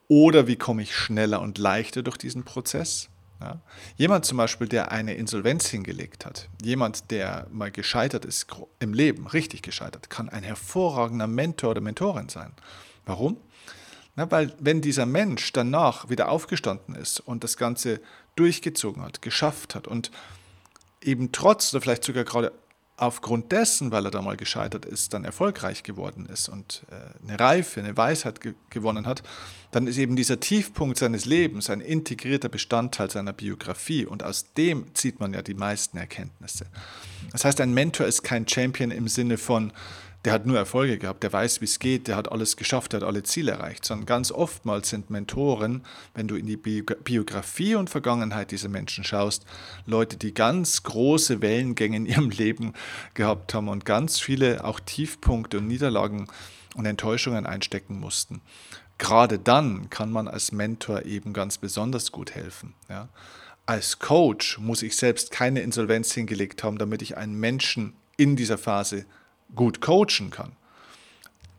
Oder 0.08 0.48
wie 0.48 0.56
komme 0.56 0.82
ich 0.84 0.96
schneller 0.96 1.42
und 1.42 1.58
leichter 1.58 2.02
durch 2.02 2.18
diesen 2.18 2.44
Prozess? 2.44 3.10
Ja. 3.42 3.62
Jemand 3.98 4.26
zum 4.26 4.38
Beispiel, 4.38 4.68
der 4.68 4.92
eine 4.92 5.14
Insolvenz 5.14 5.68
hingelegt 5.68 6.26
hat, 6.26 6.50
jemand, 6.62 7.12
der 7.12 7.48
mal 7.52 7.72
gescheitert 7.72 8.26
ist 8.26 8.48
im 8.80 8.94
Leben, 8.94 9.28
richtig 9.28 9.62
gescheitert, 9.62 10.10
kann 10.10 10.30
ein 10.30 10.44
hervorragender 10.44 11.28
Mentor 11.28 11.72
oder 11.72 11.82
Mentorin 11.82 12.30
sein. 12.30 12.54
Warum? 13.06 13.38
Na, 14.16 14.30
weil 14.32 14.54
wenn 14.60 14.82
dieser 14.82 15.06
Mensch 15.06 15.54
danach 15.54 16.10
wieder 16.10 16.30
aufgestanden 16.30 16.96
ist 16.96 17.20
und 17.20 17.44
das 17.44 17.58
Ganze 17.58 18.02
durchgezogen 18.36 19.04
hat, 19.04 19.22
geschafft 19.22 19.76
hat 19.76 19.88
und 19.88 20.10
eben 21.04 21.32
trotz 21.32 21.74
oder 21.74 21.82
vielleicht 21.82 22.04
sogar 22.04 22.24
gerade 22.24 22.52
aufgrund 22.98 23.52
dessen, 23.52 23.92
weil 23.92 24.06
er 24.06 24.12
da 24.12 24.22
mal 24.24 24.36
gescheitert 24.36 24.86
ist, 24.86 25.14
dann 25.14 25.24
erfolgreich 25.24 25.84
geworden 25.84 26.26
ist 26.26 26.50
und 26.50 26.84
äh, 26.90 27.28
eine 27.28 27.40
Reife, 27.40 27.80
eine 27.80 27.96
Weisheit 27.96 28.42
ge 28.42 28.56
gewonnen 28.72 29.06
hat, 29.06 29.24
dann 29.72 29.86
ist 29.86 29.98
eben 29.98 30.16
dieser 30.16 30.40
Tiefpunkt 30.40 30.98
seines 30.98 31.26
Lebens 31.26 31.70
ein 31.70 31.80
integrierter 31.80 32.50
Bestandteil 32.50 33.10
seiner 33.12 33.34
Biografie 33.34 34.06
und 34.06 34.24
aus 34.24 34.54
dem 34.54 34.94
zieht 34.96 35.20
man 35.20 35.34
ja 35.34 35.42
die 35.44 35.54
meisten 35.54 35.98
Erkenntnisse. 35.98 36.66
Das 37.32 37.46
heißt, 37.46 37.62
ein 37.62 37.74
Mentor 37.74 38.08
ist 38.08 38.24
kein 38.24 38.48
Champion 38.48 38.92
im 38.92 39.08
Sinne 39.08 39.38
von, 39.38 39.72
der 40.28 40.34
hat 40.34 40.46
nur 40.46 40.58
Erfolge 40.58 40.98
gehabt, 40.98 41.24
der 41.24 41.32
weiß, 41.32 41.62
wie 41.62 41.66
es 41.66 41.80
geht, 41.80 42.10
der 42.10 42.18
hat 42.18 42.30
alles 42.30 42.58
geschafft, 42.58 42.92
der 42.92 43.00
hat 43.00 43.08
alle 43.08 43.24
Ziele 43.24 43.54
erreicht, 43.54 43.86
sondern 43.86 44.06
ganz 44.06 44.30
oftmals 44.30 44.90
sind 44.90 45.10
Mentoren, 45.10 45.86
wenn 46.16 46.28
du 46.28 46.36
in 46.36 46.46
die 46.46 46.58
Biografie 46.58 47.76
und 47.76 47.90
Vergangenheit 47.90 48.52
dieser 48.52 48.68
Menschen 48.68 49.06
schaust, 49.06 49.46
Leute, 49.86 50.18
die 50.18 50.34
ganz 50.34 50.84
große 50.84 51.42
Wellengänge 51.42 51.96
in 51.96 52.06
ihrem 52.06 52.30
Leben 52.38 52.74
gehabt 53.14 53.54
haben 53.54 53.70
und 53.70 53.86
ganz 53.86 54.20
viele 54.20 54.66
auch 54.66 54.82
Tiefpunkte 54.82 55.60
und 55.60 55.68
Niederlagen 55.70 56.28
und 56.76 56.86
Enttäuschungen 56.86 57.46
einstecken 57.46 57.98
mussten. 57.98 58.42
Gerade 58.98 59.40
dann 59.40 59.90
kann 59.90 60.12
man 60.12 60.28
als 60.28 60.52
Mentor 60.52 61.06
eben 61.06 61.32
ganz 61.32 61.58
besonders 61.58 62.12
gut 62.12 62.36
helfen. 62.36 62.74
Ja. 62.90 63.08
Als 63.66 64.00
Coach 64.00 64.58
muss 64.60 64.84
ich 64.84 64.98
selbst 64.98 65.32
keine 65.32 65.62
Insolvenz 65.62 66.12
hingelegt 66.12 66.66
haben, 66.66 66.78
damit 66.78 67.02
ich 67.02 67.16
einen 67.16 67.40
Menschen 67.40 67.94
in 68.18 68.36
dieser 68.36 68.58
Phase 68.58 69.06
gut 69.56 69.82
coachen 69.82 70.30
kann. 70.30 70.52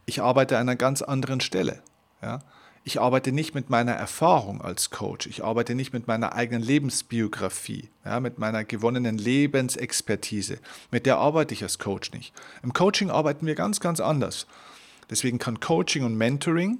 Ich 0.06 0.22
arbeite 0.22 0.56
an 0.56 0.62
einer 0.62 0.76
ganz 0.76 1.02
anderen 1.02 1.40
Stelle. 1.40 1.82
Ja? 2.22 2.40
Ich 2.84 3.00
arbeite 3.00 3.32
nicht 3.32 3.54
mit 3.54 3.68
meiner 3.68 3.92
Erfahrung 3.92 4.62
als 4.62 4.88
Coach. 4.88 5.26
Ich 5.26 5.44
arbeite 5.44 5.74
nicht 5.74 5.92
mit 5.92 6.06
meiner 6.06 6.32
eigenen 6.32 6.62
Lebensbiografie, 6.62 7.90
ja, 8.04 8.18
mit 8.18 8.38
meiner 8.38 8.64
gewonnenen 8.64 9.18
Lebensexpertise. 9.18 10.58
Mit 10.90 11.04
der 11.04 11.18
arbeite 11.18 11.52
ich 11.52 11.62
als 11.62 11.78
Coach 11.78 12.12
nicht. 12.12 12.32
Im 12.62 12.72
Coaching 12.72 13.10
arbeiten 13.10 13.44
wir 13.44 13.54
ganz, 13.54 13.80
ganz 13.80 14.00
anders. 14.00 14.46
Deswegen 15.10 15.38
kann 15.38 15.60
Coaching 15.60 16.04
und 16.04 16.16
Mentoring 16.16 16.78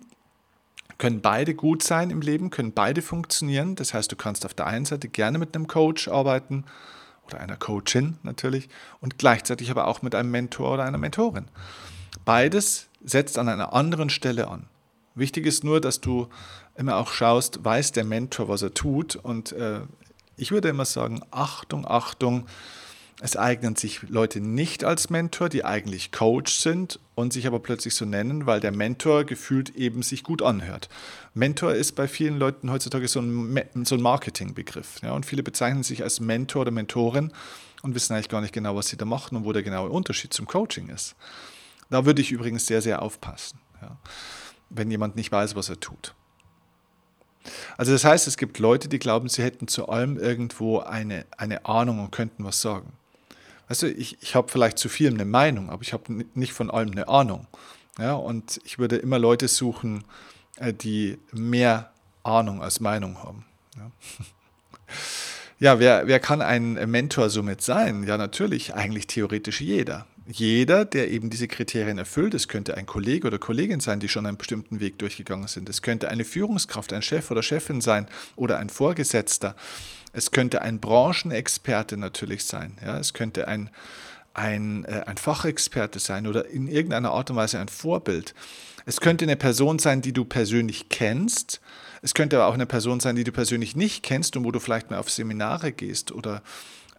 können 0.97 1.21
beide 1.21 1.55
gut 1.55 1.83
sein 1.83 2.11
im 2.11 2.23
Leben, 2.23 2.51
können 2.51 2.73
beide 2.73 3.03
funktionieren. 3.03 3.77
Das 3.77 3.95
heißt, 3.95 4.11
du 4.11 4.17
kannst 4.17 4.47
auf 4.47 4.55
der 4.55 4.67
einen 4.67 4.85
Seite 4.85 5.09
gerne 5.09 5.39
mit 5.39 5.55
einem 5.55 5.67
Coach 5.67 6.09
arbeiten 6.09 6.65
oder 7.29 7.41
einer 7.41 7.57
Coachin 7.57 8.19
natürlich 8.23 8.69
und 9.01 9.19
gleichzeitig 9.19 9.71
aber 9.71 9.87
auch 9.87 10.03
mit 10.03 10.15
einem 10.15 10.31
Mentor 10.31 10.75
oder 10.75 10.85
einer 10.85 10.99
Mentorin. 10.99 11.47
Beides 12.25 12.89
setzt 13.05 13.39
an 13.39 13.49
einer 13.49 13.73
anderen 13.73 14.11
Stelle 14.11 14.49
an. 14.49 14.67
Wichtig 15.15 15.47
ist 15.47 15.65
nur, 15.65 15.81
dass 15.81 16.01
du 16.01 16.29
immer 16.77 16.97
auch 16.97 17.11
schaust, 17.11 17.65
weiß 17.65 17.93
der 17.93 18.05
Mentor, 18.05 18.49
was 18.49 18.63
er 18.63 18.73
tut. 18.73 19.17
Und 19.17 19.53
äh, 19.53 19.81
ich 20.37 20.53
würde 20.53 20.69
immer 20.69 20.85
sagen, 20.85 21.23
Achtung, 21.31 21.87
Achtung, 21.87 22.47
es 23.21 23.37
eignen 23.37 23.75
sich 23.75 24.03
Leute 24.09 24.41
nicht 24.41 24.85
als 24.85 25.11
Mentor, 25.11 25.49
die 25.49 25.65
eigentlich 25.65 26.13
Coach 26.13 26.53
sind 26.53 27.01
und 27.17 27.33
sich 27.33 27.49
aber 27.49 27.59
plötzlich 27.59 27.95
so 27.95 28.05
nennen, 28.05 28.47
weil 28.47 28.61
der 28.61 28.71
Mentor 28.71 29.25
gefühlt 29.25 29.75
eben 29.75 30.03
sich 30.03 30.23
gut 30.23 30.41
anhört. 30.41 30.89
Mentor 31.35 31.75
ist 31.75 31.97
bei 31.97 32.07
vielen 32.07 32.39
Leuten 32.39 32.71
heutzutage 32.71 33.09
so 33.09 33.21
ein, 33.21 33.85
so 33.85 33.97
ein 33.97 34.03
Marketingbegriff. 34.03 35.03
Ja, 35.03 35.13
und 35.13 35.27
viele 35.27 35.43
bezeichnen 35.43 35.83
sich 35.83 36.05
als 36.05 36.21
Mentor 36.21 36.63
oder 36.63 36.71
Mentorin 36.71 37.33
und 37.83 37.97
wissen 37.97 38.13
eigentlich 38.13 38.29
gar 38.29 38.41
nicht 38.41 38.55
genau, 38.55 38.77
was 38.77 38.89
sie 38.89 38.97
da 38.97 39.05
machen 39.05 39.37
und 39.37 39.45
wo 39.45 39.53
der 39.53 39.65
genaue 39.65 39.91
Unterschied 39.91 40.33
zum 40.33 40.47
Coaching 40.47 40.89
ist. 40.89 41.17
Da 41.91 42.07
würde 42.07 42.23
ich 42.23 42.31
übrigens 42.31 42.67
sehr, 42.67 42.83
sehr 42.83 43.03
aufpassen, 43.03 43.59
ja, 43.83 43.97
wenn 44.71 44.91
jemand 44.91 45.17
nicht 45.17 45.33
weiß, 45.33 45.57
was 45.57 45.69
er 45.69 45.81
tut. 45.81 46.15
Also 47.77 47.93
das 47.93 48.05
heißt, 48.05 48.29
es 48.29 48.37
gibt 48.37 48.59
Leute, 48.59 48.89
die 48.89 48.99
glauben, 48.99 49.29
sie 49.29 49.43
hätten 49.43 49.69
zu 49.69 49.89
allem 49.89 50.19
irgendwo 50.19 50.81
eine, 50.81 51.27
eine 51.37 51.65
Ahnung 51.65 51.99
und 52.01 52.13
könnten 52.13 52.45
was 52.45 52.61
sagen. 52.61 52.93
Du, 53.69 53.87
ich, 53.87 54.19
ich 54.21 54.35
habe 54.35 54.49
vielleicht 54.49 54.79
zu 54.79 54.89
viel 54.89 55.11
eine 55.11 55.25
Meinung, 55.25 55.71
aber 55.71 55.83
ich 55.83 55.93
habe 55.93 56.25
nicht 56.35 56.53
von 56.53 56.71
allem 56.71 56.93
eine 56.93 57.09
Ahnung. 57.09 57.47
Ja, 57.99 58.15
und 58.15 58.61
ich 58.65 58.79
würde 58.79 58.97
immer 58.97 59.19
Leute 59.19 59.49
suchen, 59.49 60.05
äh, 60.57 60.73
die 60.73 61.19
mehr 61.33 61.91
Ahnung 62.23 62.63
als 62.63 62.81
Meinung 62.81 63.23
haben. 63.23 63.45
Ja, 63.77 63.91
ja 65.59 65.81
wer, 65.81 66.07
wer 66.07 66.21
kann 66.21 66.41
ein 66.41 66.75
Mentor 66.91 67.29
somit 67.31 67.61
sein? 67.61 68.05
Ja, 68.05 68.17
natürlich, 68.17 68.75
eigentlich 68.75 69.07
theoretisch 69.07 69.61
jeder. 69.61 70.07
Jeder, 70.31 70.85
der 70.85 71.11
eben 71.11 71.31
diese 71.31 71.49
Kriterien 71.49 71.97
erfüllt, 71.97 72.35
es 72.35 72.49
könnte 72.49 72.77
ein 72.77 72.85
Kollege 72.85 73.27
oder 73.27 73.39
Kollegin 73.39 73.81
sein, 73.81 73.99
die 73.99 74.09
schon 74.09 74.27
einen 74.27 74.37
bestimmten 74.37 74.79
Weg 74.79 74.99
durchgegangen 74.99 75.49
sind. 75.49 75.71
Es 75.71 75.81
könnte 75.81 76.09
eine 76.09 76.25
Führungskraft, 76.25 76.93
ein 76.93 77.01
Chef 77.01 77.31
oder 77.31 77.43
Chefin 77.43 77.81
sein 77.81 78.07
oder 78.37 78.59
ein 78.59 78.69
Vorgesetzter. 78.69 79.57
Es 80.19 80.33
könnte 80.33 80.63
ein 80.63 80.81
Branchenexperte 80.81 81.97
natürlich 81.97 82.45
sein. 82.45 82.77
Ja? 82.85 82.99
Es 82.99 83.15
könnte 83.15 83.47
ein, 83.47 83.71
ein, 84.35 84.85
äh, 84.85 85.05
ein 85.07 85.17
Fachexperte 85.17 86.01
sein 86.01 86.27
oder 86.27 86.47
in 86.49 86.67
irgendeiner 86.67 87.13
Art 87.13 87.31
und 87.31 87.37
Weise 87.37 87.61
ein 87.61 87.69
Vorbild. 87.69 88.35
Es 88.85 89.01
könnte 89.01 89.25
eine 89.25 89.37
Person 89.37 89.79
sein, 89.79 90.03
die 90.03 90.13
du 90.13 90.25
persönlich 90.25 90.89
kennst. 90.89 91.61
Es 92.03 92.15
könnte 92.15 92.37
aber 92.37 92.49
auch 92.49 92.55
eine 92.55 92.67
Person 92.67 92.99
sein, 92.99 93.15
die 93.15 93.23
du 93.23 93.31
persönlich 93.31 93.77
nicht 93.77 94.03
kennst 94.03 94.37
und 94.37 94.45
wo 94.45 94.51
du 94.51 94.59
vielleicht 94.59 94.91
mal 94.91 94.99
auf 94.99 95.09
Seminare 95.09 95.71
gehst 95.71 96.11
oder 96.11 96.43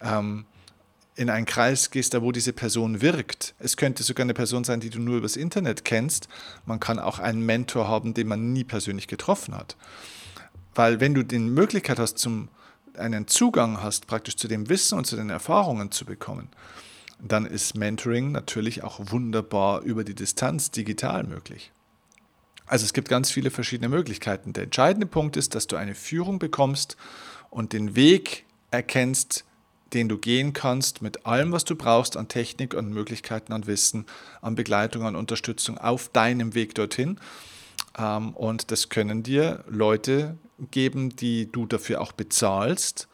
ähm, 0.00 0.46
in 1.14 1.28
einen 1.28 1.44
Kreis 1.44 1.90
gehst, 1.90 2.14
da 2.14 2.22
wo 2.22 2.32
diese 2.32 2.54
Person 2.54 3.02
wirkt. 3.02 3.54
Es 3.58 3.76
könnte 3.76 4.02
sogar 4.02 4.24
eine 4.24 4.32
Person 4.32 4.64
sein, 4.64 4.80
die 4.80 4.88
du 4.88 4.98
nur 4.98 5.18
übers 5.18 5.36
Internet 5.36 5.84
kennst. 5.84 6.28
Man 6.64 6.80
kann 6.80 6.98
auch 6.98 7.18
einen 7.18 7.44
Mentor 7.44 7.86
haben, 7.86 8.14
den 8.14 8.28
man 8.28 8.54
nie 8.54 8.64
persönlich 8.64 9.08
getroffen 9.08 9.54
hat. 9.54 9.76
Weil 10.74 11.00
wenn 11.00 11.12
du 11.12 11.22
die 11.22 11.38
Möglichkeit 11.38 11.98
hast 11.98 12.16
zum 12.16 12.48
einen 12.96 13.26
Zugang 13.26 13.82
hast, 13.82 14.06
praktisch 14.06 14.36
zu 14.36 14.48
dem 14.48 14.68
Wissen 14.68 14.98
und 14.98 15.06
zu 15.06 15.16
den 15.16 15.30
Erfahrungen 15.30 15.90
zu 15.90 16.04
bekommen, 16.04 16.48
dann 17.22 17.46
ist 17.46 17.76
Mentoring 17.76 18.32
natürlich 18.32 18.82
auch 18.82 18.98
wunderbar 19.10 19.82
über 19.82 20.04
die 20.04 20.14
Distanz 20.14 20.70
digital 20.70 21.24
möglich. 21.24 21.72
Also 22.66 22.84
es 22.84 22.92
gibt 22.92 23.08
ganz 23.08 23.30
viele 23.30 23.50
verschiedene 23.50 23.88
Möglichkeiten. 23.88 24.52
Der 24.52 24.64
entscheidende 24.64 25.06
Punkt 25.06 25.36
ist, 25.36 25.54
dass 25.54 25.66
du 25.66 25.76
eine 25.76 25.94
Führung 25.94 26.38
bekommst 26.38 26.96
und 27.50 27.72
den 27.72 27.96
Weg 27.96 28.44
erkennst, 28.70 29.44
den 29.92 30.08
du 30.08 30.18
gehen 30.18 30.52
kannst 30.52 31.02
mit 31.02 31.26
allem, 31.26 31.50
was 31.50 31.64
du 31.64 31.74
brauchst 31.74 32.16
an 32.16 32.28
Technik, 32.28 32.76
an 32.76 32.90
Möglichkeiten, 32.90 33.52
an 33.52 33.66
Wissen, 33.66 34.06
an 34.40 34.54
Begleitung, 34.54 35.04
an 35.04 35.16
Unterstützung 35.16 35.78
auf 35.78 36.08
deinem 36.10 36.54
Weg 36.54 36.76
dorthin. 36.76 37.18
Ähm, 37.98 38.34
und 38.34 38.70
das 38.70 38.88
können 38.88 39.22
dir 39.22 39.64
Leute 39.68 40.38
geben, 40.70 41.14
die 41.16 41.50
du 41.50 41.66
dafür 41.66 42.00
auch 42.00 42.12
bezahlst. 42.12 43.08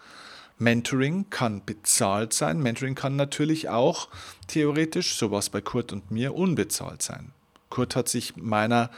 Mentoring 0.59 1.29
kann 1.29 1.65
bezahlt 1.65 2.33
sein. 2.33 2.61
Mentoring 2.61 2.95
kann 2.95 3.17
natürlich 3.17 3.69
auch 3.69 4.09
theoretisch, 4.47 5.17
sowas 5.17 5.51
bei 5.51 5.61
Kurt 5.61 5.93
und 5.93 6.11
mir, 6.11 6.35
unbezahlt 6.35 7.03
sein. 7.03 7.33
Kurt 7.69 7.97
hat 7.97 8.09
sich 8.09 8.37
meiner 8.37 8.91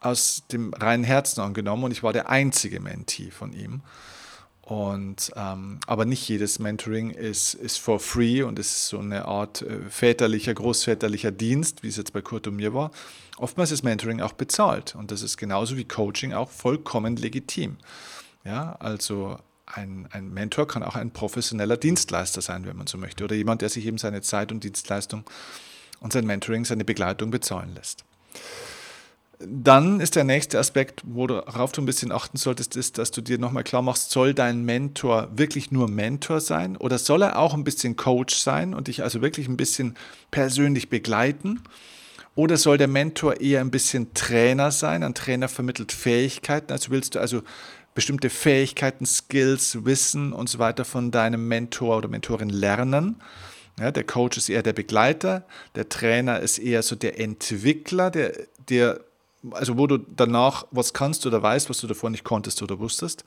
aus 0.00 0.42
dem 0.50 0.74
reinen 0.74 1.04
Herzen 1.04 1.40
angenommen 1.40 1.84
und 1.84 1.92
ich 1.92 2.02
war 2.02 2.12
der 2.12 2.28
einzige 2.28 2.80
Mentee 2.80 3.30
von 3.30 3.52
ihm. 3.52 3.82
Und, 4.72 5.30
ähm, 5.36 5.80
aber 5.86 6.06
nicht 6.06 6.26
jedes 6.26 6.58
Mentoring 6.58 7.10
ist, 7.10 7.52
ist 7.52 7.76
for 7.76 8.00
free 8.00 8.42
und 8.42 8.58
ist 8.58 8.88
so 8.88 9.00
eine 9.00 9.26
Art 9.26 9.60
äh, 9.60 9.80
väterlicher, 9.90 10.54
großväterlicher 10.54 11.30
Dienst, 11.30 11.82
wie 11.82 11.88
es 11.88 11.98
jetzt 11.98 12.14
bei 12.14 12.22
Kurt 12.22 12.46
und 12.46 12.56
mir 12.56 12.72
war. 12.72 12.90
Oftmals 13.36 13.70
ist 13.70 13.82
Mentoring 13.82 14.22
auch 14.22 14.32
bezahlt 14.32 14.94
und 14.94 15.10
das 15.10 15.20
ist 15.20 15.36
genauso 15.36 15.76
wie 15.76 15.84
Coaching 15.84 16.32
auch 16.32 16.48
vollkommen 16.48 17.16
legitim. 17.16 17.76
Ja, 18.46 18.76
also 18.78 19.36
ein, 19.66 20.08
ein 20.10 20.32
Mentor 20.32 20.66
kann 20.66 20.82
auch 20.82 20.96
ein 20.96 21.10
professioneller 21.10 21.76
Dienstleister 21.76 22.40
sein, 22.40 22.64
wenn 22.64 22.76
man 22.78 22.86
so 22.86 22.96
möchte, 22.96 23.24
oder 23.24 23.34
jemand, 23.34 23.60
der 23.60 23.68
sich 23.68 23.84
eben 23.84 23.98
seine 23.98 24.22
Zeit 24.22 24.52
und 24.52 24.64
Dienstleistung 24.64 25.24
und 26.00 26.14
sein 26.14 26.24
Mentoring, 26.24 26.64
seine 26.64 26.86
Begleitung 26.86 27.30
bezahlen 27.30 27.74
lässt. 27.74 28.06
Dann 29.46 30.00
ist 30.00 30.16
der 30.16 30.24
nächste 30.24 30.58
Aspekt, 30.58 31.02
worauf 31.04 31.72
du 31.72 31.82
ein 31.82 31.86
bisschen 31.86 32.12
achten 32.12 32.36
solltest, 32.36 32.76
ist, 32.76 32.98
dass 32.98 33.10
du 33.10 33.20
dir 33.20 33.38
nochmal 33.38 33.64
klar 33.64 33.82
machst, 33.82 34.10
soll 34.10 34.34
dein 34.34 34.64
Mentor 34.64 35.28
wirklich 35.34 35.70
nur 35.70 35.88
Mentor 35.88 36.40
sein 36.40 36.76
oder 36.76 36.98
soll 36.98 37.22
er 37.22 37.38
auch 37.38 37.54
ein 37.54 37.64
bisschen 37.64 37.96
Coach 37.96 38.36
sein 38.36 38.74
und 38.74 38.88
dich 38.88 39.02
also 39.02 39.22
wirklich 39.22 39.48
ein 39.48 39.56
bisschen 39.56 39.96
persönlich 40.30 40.88
begleiten? 40.88 41.62
Oder 42.34 42.56
soll 42.56 42.78
der 42.78 42.88
Mentor 42.88 43.40
eher 43.40 43.60
ein 43.60 43.70
bisschen 43.70 44.14
Trainer 44.14 44.70
sein? 44.70 45.02
Ein 45.02 45.14
Trainer 45.14 45.48
vermittelt 45.48 45.92
Fähigkeiten. 45.92 46.72
Also 46.72 46.90
willst 46.90 47.14
du 47.14 47.18
also 47.18 47.42
bestimmte 47.94 48.30
Fähigkeiten, 48.30 49.04
Skills, 49.04 49.84
Wissen 49.84 50.32
und 50.32 50.48
so 50.48 50.58
weiter 50.58 50.84
von 50.84 51.10
deinem 51.10 51.46
Mentor 51.48 51.98
oder 51.98 52.08
Mentorin 52.08 52.48
lernen? 52.48 53.16
Ja, 53.78 53.90
der 53.90 54.04
Coach 54.04 54.36
ist 54.36 54.48
eher 54.48 54.62
der 54.62 54.72
Begleiter, 54.72 55.46
der 55.74 55.88
Trainer 55.88 56.40
ist 56.40 56.58
eher 56.58 56.82
so 56.82 56.94
der 56.94 57.18
Entwickler, 57.18 58.10
der, 58.10 58.32
der 58.68 59.00
also 59.50 59.76
wo 59.78 59.86
du 59.86 59.98
danach 59.98 60.66
was 60.70 60.92
kannst 60.92 61.26
oder 61.26 61.42
weißt, 61.42 61.68
was 61.68 61.78
du 61.78 61.86
davor 61.86 62.10
nicht 62.10 62.24
konntest 62.24 62.62
oder 62.62 62.78
wusstest. 62.78 63.24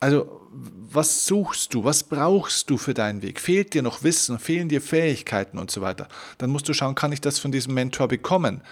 Also, 0.00 0.40
was 0.52 1.26
suchst 1.26 1.74
du? 1.74 1.82
Was 1.82 2.04
brauchst 2.04 2.70
du 2.70 2.76
für 2.76 2.94
deinen 2.94 3.22
Weg? 3.22 3.40
Fehlt 3.40 3.74
dir 3.74 3.82
noch 3.82 4.04
Wissen? 4.04 4.38
Fehlen 4.38 4.68
dir 4.68 4.80
Fähigkeiten 4.80 5.58
und 5.58 5.72
so 5.72 5.80
weiter? 5.80 6.06
Dann 6.38 6.50
musst 6.50 6.68
du 6.68 6.72
schauen, 6.72 6.94
kann 6.94 7.10
ich 7.10 7.20
das 7.20 7.40
von 7.40 7.50
diesem 7.50 7.74
Mentor 7.74 8.06
bekommen? 8.06 8.62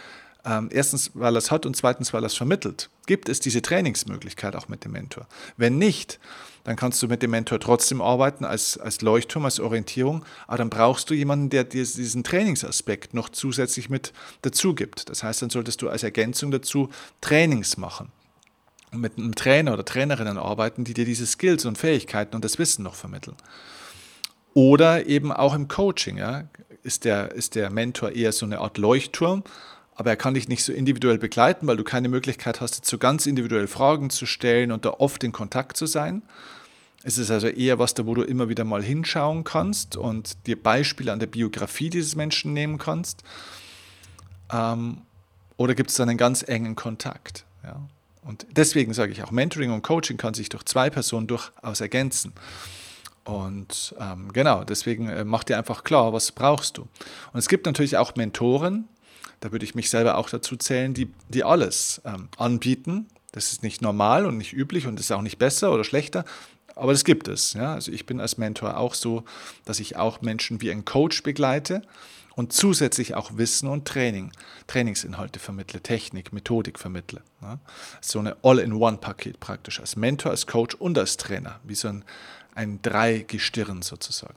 Ähm, 0.47 0.69
erstens, 0.71 1.11
weil 1.15 1.35
er 1.35 1.39
es 1.39 1.51
hat 1.51 1.67
und 1.67 1.77
zweitens, 1.77 2.13
weil 2.13 2.23
er 2.23 2.29
es 2.29 2.37
vermittelt. 2.37 2.89
Gibt 3.07 3.29
es 3.29 3.41
diese 3.41 3.63
Trainingsmöglichkeit 3.63 4.55
auch 4.55 4.69
mit 4.69 4.85
dem 4.85 4.93
Mentor? 4.93 5.27
Wenn 5.57 5.77
nicht, 5.77 6.21
dann 6.63 6.77
kannst 6.77 7.03
du 7.03 7.09
mit 7.09 7.23
dem 7.23 7.33
Mentor 7.33 7.59
trotzdem 7.59 8.01
arbeiten 8.01 8.45
als, 8.45 8.79
als 8.79 9.01
Leuchtturm, 9.01 9.45
als 9.45 9.59
Orientierung, 9.59 10.25
aber 10.47 10.59
dann 10.59 10.71
brauchst 10.71 11.11
du 11.11 11.15
jemanden, 11.15 11.51
der 11.51 11.65
dir 11.65 11.85
diesen 11.85 12.23
Trainingsaspekt 12.23 13.13
noch 13.13 13.29
zusätzlich 13.29 13.91
mit 13.91 14.13
dazu 14.43 14.75
gibt. 14.75 15.11
Das 15.11 15.25
heißt, 15.25 15.43
dann 15.43 15.51
solltest 15.51 15.83
du 15.83 15.89
als 15.89 16.05
Ergänzung 16.05 16.53
dazu 16.53 16.91
Trainings 17.21 17.77
machen 17.77 18.13
und 18.93 19.01
mit 19.01 19.19
einem 19.19 19.35
Trainer 19.35 19.73
oder 19.75 19.85
Trainerinnen 19.85 20.39
arbeiten, 20.39 20.85
die 20.85 20.95
dir 20.95 21.05
diese 21.05 21.27
Skills 21.27 21.65
und 21.65 21.77
Fähigkeiten 21.77 22.37
und 22.37 22.45
das 22.45 22.59
Wissen 22.59 22.85
noch 22.85 22.95
vermitteln. 22.95 23.37
Oder 24.55 25.07
eben 25.07 25.33
auch 25.33 25.55
im 25.55 25.69
Coaching, 25.69 26.19
ja, 26.19 26.45
ist 26.83 27.05
der, 27.05 27.33
ist 27.33 27.57
der 27.57 27.71
Mentor 27.71 28.13
eher 28.13 28.33
so 28.33 28.47
eine 28.47 28.61
Art 28.61 28.79
Leuchtturm, 28.79 29.43
aber 29.97 30.11
er 30.11 30.17
kann 30.17 30.35
dich 30.35 30.49
nicht 30.49 30.63
so 30.63 30.73
individuell 30.73 31.19
begleiten, 31.19 31.67
weil 31.67 31.77
du 31.77 31.85
keine 31.85 32.09
Möglichkeit 32.09 32.61
hast, 32.61 32.79
dazu 32.79 32.99
ganz 32.99 33.27
individuell 33.27 33.67
Fragen 33.67 34.11
zu 34.11 34.27
stellen 34.27 34.71
und 34.71 34.85
da 34.85 34.91
oft 34.91 35.25
in 35.25 35.33
Kontakt 35.33 35.77
zu 35.77 35.87
sein. 35.87 36.23
Es 37.03 37.19
ist 37.19 37.31
also 37.31 37.47
eher 37.47 37.79
was 37.79 37.95
da, 37.95 38.05
wo 38.05 38.15
du 38.15 38.23
immer 38.23 38.49
wieder 38.49 38.65
mal 38.65 38.83
hinschauen 38.83 39.45
kannst 39.45 39.97
und 39.97 40.47
dir 40.47 40.63
Beispiele 40.63 41.13
an 41.13 41.19
der 41.19 41.29
Biografie 41.29 41.89
dieses 41.89 42.15
Menschen 42.15 42.53
nehmen 42.53 42.79
kannst. 42.79 43.23
Ähm, 44.53 44.99
oder 45.57 45.75
gibt 45.75 45.91
es 45.91 45.97
dann 45.97 46.09
einen 46.09 46.19
ganz 46.19 46.43
engen 46.47 46.77
Kontakt? 46.77 47.45
Ja? 47.63 47.81
Und 48.23 48.47
deswegen 48.51 48.93
sage 48.93 49.13
ich 49.13 49.23
auch, 49.23 49.31
Mentoring 49.31 49.71
und 49.71 49.83
Coaching 49.83 50.17
kann 50.17 50.35
sich 50.35 50.49
durch 50.49 50.65
zwei 50.65 50.91
Personen 50.91 51.27
durchaus 51.27 51.81
ergänzen. 51.81 52.33
Und 53.25 53.95
ähm, 53.99 54.33
genau, 54.33 54.65
deswegen 54.65 55.09
äh, 55.09 55.25
mach 55.25 55.45
dir 55.45 55.59
einfach 55.59 55.85
klar, 55.85 56.13
was 56.13 56.33
brauchst 56.33 56.77
du. 56.77 56.83
Und 56.83 57.39
es 57.39 57.49
gibt 57.49 57.67
natürlich 57.67 57.97
auch 57.97 58.15
Mentoren, 58.17 58.89
da 59.41 59.53
würde 59.53 59.65
ich 59.65 59.75
mich 59.75 59.91
selber 59.91 60.19
auch 60.19 60.31
dazu 60.31 60.57
zählen, 60.57 60.95
die, 60.95 61.13
die 61.29 61.45
alles 61.45 62.01
ähm, 62.05 62.29
anbieten. 62.37 63.07
Das 63.33 63.53
ist 63.53 63.63
nicht 63.63 63.83
normal 63.83 64.27
und 64.27 64.39
nicht 64.39 64.53
üblich 64.53 64.87
und 64.87 64.99
ist 64.99 65.13
auch 65.13 65.23
nicht 65.23 65.39
besser 65.39 65.73
oder 65.73 65.85
schlechter, 65.85 66.25
aber 66.77 66.93
das 66.93 67.05
gibt 67.05 67.27
es. 67.27 67.55
Ja? 67.55 67.75
Also 67.75 67.91
ich 67.91 68.07
bin 68.07 68.21
als 68.21 68.39
Mentor 68.39 68.77
auch 68.77 68.95
so, 68.95 69.25
dass 69.65 69.81
ich 69.81 69.97
auch 69.97 70.21
Menschen 70.21 70.61
wie 70.61 70.71
ein 70.71 70.85
Coach 70.85 71.23
begleite 71.23 71.83
und 72.35 72.53
zusätzlich 72.53 73.15
auch 73.15 73.37
Wissen 73.37 73.69
und 73.69 73.89
Training, 73.89 74.31
Trainingsinhalte 74.67 75.41
vermittle, 75.41 75.81
Technik, 75.81 76.33
Methodik 76.33 76.79
vermittle. 76.79 77.23
Ja? 77.43 77.59
So 78.01 78.19
eine 78.19 78.37
All-in-One-Paket 78.43 79.41
praktisch, 79.41 79.81
als 79.81 79.97
Mentor, 79.97 80.31
als 80.31 80.47
Coach 80.47 80.75
und 80.75 80.99
als 80.99 81.17
Trainer, 81.17 81.61
wie 81.65 81.75
so 81.75 81.89
ein, 81.89 82.05
ein 82.55 82.81
Dreigestirn 82.83 83.83
sozusagen. 83.83 84.37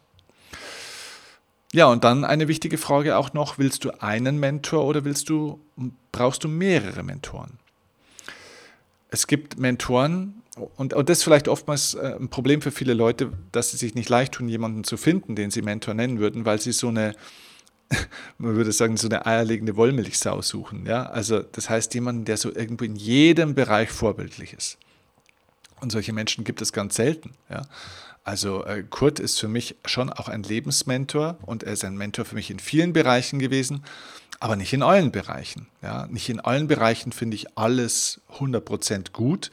Ja, 1.71 1.85
und 1.85 2.03
dann 2.03 2.25
eine 2.25 2.47
wichtige 2.47 2.77
Frage 2.77 3.15
auch 3.17 3.33
noch, 3.33 3.59
willst 3.59 3.85
du 3.85 3.91
einen 4.01 4.39
Mentor 4.39 4.85
oder 4.85 5.05
willst 5.05 5.29
du, 5.29 5.59
brauchst 6.11 6.43
du 6.43 6.47
mehrere 6.47 7.03
Mentoren? 7.03 7.59
Es 9.11 9.27
gibt 9.27 9.59
Mentoren, 9.59 10.41
und, 10.75 10.93
und 10.93 11.09
das 11.09 11.19
ist 11.19 11.23
vielleicht 11.23 11.47
oftmals 11.47 11.93
äh, 11.93 12.15
ein 12.19 12.29
Problem 12.29 12.61
für 12.61 12.71
viele 12.71 12.93
Leute, 12.93 13.31
dass 13.51 13.71
sie 13.71 13.77
sich 13.77 13.95
nicht 13.95 14.09
leicht 14.09 14.33
tun, 14.33 14.49
jemanden 14.49 14.83
zu 14.83 14.97
finden, 14.97 15.35
den 15.35 15.51
sie 15.51 15.61
Mentor 15.61 15.93
nennen 15.93 16.19
würden, 16.19 16.45
weil 16.45 16.59
sie 16.59 16.71
so 16.71 16.87
eine, 16.87 17.15
man 18.37 18.55
würde 18.55 18.71
sagen, 18.71 18.97
so 18.97 19.07
eine 19.07 19.25
eierlegende 19.25 19.75
Wollmilchsau 19.75 20.41
suchen. 20.41 20.85
Ja? 20.85 21.03
Also 21.03 21.39
das 21.39 21.69
heißt 21.69 21.93
jemanden, 21.93 22.25
der 22.25 22.37
so 22.37 22.53
irgendwo 22.53 22.83
in 22.83 22.95
jedem 22.95 23.55
Bereich 23.55 23.89
vorbildlich 23.89 24.53
ist. 24.53 24.77
Und 25.81 25.91
solche 25.91 26.13
Menschen 26.13 26.43
gibt 26.43 26.61
es 26.61 26.73
ganz 26.73 26.95
selten. 26.95 27.31
Ja? 27.49 27.61
Also 28.23 28.63
äh, 28.65 28.83
Kurt 28.89 29.19
ist 29.19 29.39
für 29.39 29.47
mich 29.47 29.75
schon 29.85 30.09
auch 30.09 30.27
ein 30.27 30.43
Lebensmentor 30.43 31.37
und 31.45 31.63
er 31.63 31.73
ist 31.73 31.83
ein 31.83 31.97
Mentor 31.97 32.25
für 32.25 32.35
mich 32.35 32.51
in 32.51 32.59
vielen 32.59 32.93
Bereichen 32.93 33.39
gewesen, 33.39 33.83
aber 34.39 34.55
nicht 34.55 34.73
in 34.73 34.83
allen 34.83 35.11
Bereichen. 35.11 35.67
Ja? 35.81 36.07
Nicht 36.07 36.29
in 36.29 36.39
allen 36.39 36.67
Bereichen 36.67 37.11
finde 37.11 37.35
ich 37.35 37.57
alles 37.57 38.21
100% 38.37 39.11
gut 39.11 39.51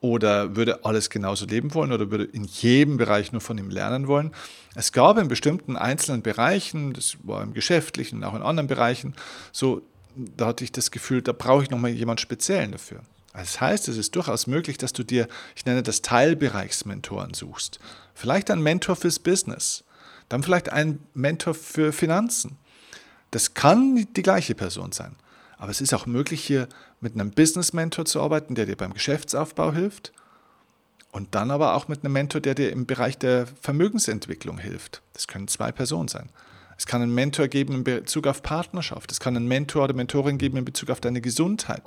oder 0.00 0.56
würde 0.56 0.84
alles 0.84 1.10
genauso 1.10 1.46
leben 1.46 1.74
wollen 1.74 1.92
oder 1.92 2.10
würde 2.10 2.24
in 2.24 2.44
jedem 2.44 2.96
Bereich 2.96 3.32
nur 3.32 3.40
von 3.40 3.58
ihm 3.58 3.70
lernen 3.70 4.06
wollen. 4.06 4.32
Es 4.74 4.92
gab 4.92 5.18
in 5.18 5.28
bestimmten 5.28 5.76
einzelnen 5.76 6.22
Bereichen, 6.22 6.92
das 6.92 7.16
war 7.22 7.42
im 7.42 7.52
geschäftlichen 7.52 8.18
und 8.18 8.24
auch 8.24 8.34
in 8.34 8.42
anderen 8.42 8.68
Bereichen, 8.68 9.14
so, 9.52 9.82
da 10.14 10.46
hatte 10.46 10.64
ich 10.64 10.72
das 10.72 10.90
Gefühl, 10.90 11.22
da 11.22 11.32
brauche 11.32 11.62
ich 11.62 11.70
nochmal 11.70 11.90
jemand 11.90 12.20
Speziellen 12.20 12.72
dafür. 12.72 13.00
Das 13.38 13.60
heißt, 13.60 13.88
es 13.88 13.96
ist 13.96 14.16
durchaus 14.16 14.46
möglich, 14.46 14.78
dass 14.78 14.92
du 14.92 15.04
dir, 15.04 15.28
ich 15.54 15.64
nenne 15.64 15.82
das 15.82 16.02
Teilbereichsmentoren 16.02 17.34
suchst. 17.34 17.78
Vielleicht 18.14 18.50
ein 18.50 18.60
Mentor 18.60 18.96
fürs 18.96 19.20
Business, 19.20 19.84
dann 20.28 20.42
vielleicht 20.42 20.70
ein 20.70 20.98
Mentor 21.14 21.54
für 21.54 21.92
Finanzen. 21.92 22.58
Das 23.30 23.54
kann 23.54 24.08
die 24.16 24.22
gleiche 24.22 24.54
Person 24.54 24.92
sein. 24.92 25.14
Aber 25.56 25.70
es 25.70 25.80
ist 25.80 25.94
auch 25.94 26.06
möglich, 26.06 26.44
hier 26.44 26.68
mit 27.00 27.14
einem 27.14 27.30
Business-Mentor 27.30 28.04
zu 28.06 28.20
arbeiten, 28.20 28.54
der 28.54 28.66
dir 28.66 28.76
beim 28.76 28.92
Geschäftsaufbau 28.92 29.72
hilft. 29.72 30.12
Und 31.12 31.34
dann 31.34 31.50
aber 31.50 31.74
auch 31.74 31.88
mit 31.88 32.04
einem 32.04 32.12
Mentor, 32.12 32.40
der 32.40 32.54
dir 32.54 32.70
im 32.70 32.86
Bereich 32.86 33.18
der 33.18 33.46
Vermögensentwicklung 33.60 34.58
hilft. 34.58 35.02
Das 35.12 35.26
können 35.26 35.48
zwei 35.48 35.72
Personen 35.72 36.08
sein. 36.08 36.28
Es 36.76 36.86
kann 36.86 37.02
einen 37.02 37.14
Mentor 37.14 37.48
geben 37.48 37.74
in 37.74 37.84
Bezug 37.84 38.26
auf 38.26 38.42
Partnerschaft. 38.42 39.10
Es 39.10 39.20
kann 39.20 39.36
einen 39.36 39.48
Mentor 39.48 39.84
oder 39.84 39.94
Mentorin 39.94 40.38
geben 40.38 40.58
in 40.58 40.64
Bezug 40.64 40.90
auf 40.90 41.00
deine 41.00 41.20
Gesundheit. 41.20 41.82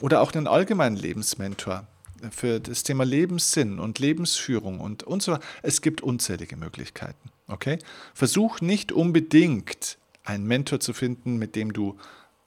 Oder 0.00 0.20
auch 0.20 0.32
einen 0.32 0.46
allgemeinen 0.46 0.96
Lebensmentor 0.96 1.86
für 2.30 2.60
das 2.60 2.82
Thema 2.82 3.04
Lebenssinn 3.04 3.78
und 3.78 3.98
Lebensführung 3.98 4.80
und, 4.80 5.02
und 5.02 5.22
so 5.22 5.32
weiter. 5.32 5.44
Es 5.62 5.80
gibt 5.80 6.00
unzählige 6.00 6.56
Möglichkeiten. 6.56 7.30
Okay? 7.48 7.78
Versuch 8.14 8.60
nicht 8.60 8.92
unbedingt 8.92 9.98
einen 10.24 10.46
Mentor 10.46 10.80
zu 10.80 10.92
finden, 10.92 11.36
mit 11.36 11.56
dem 11.56 11.72
du 11.72 11.98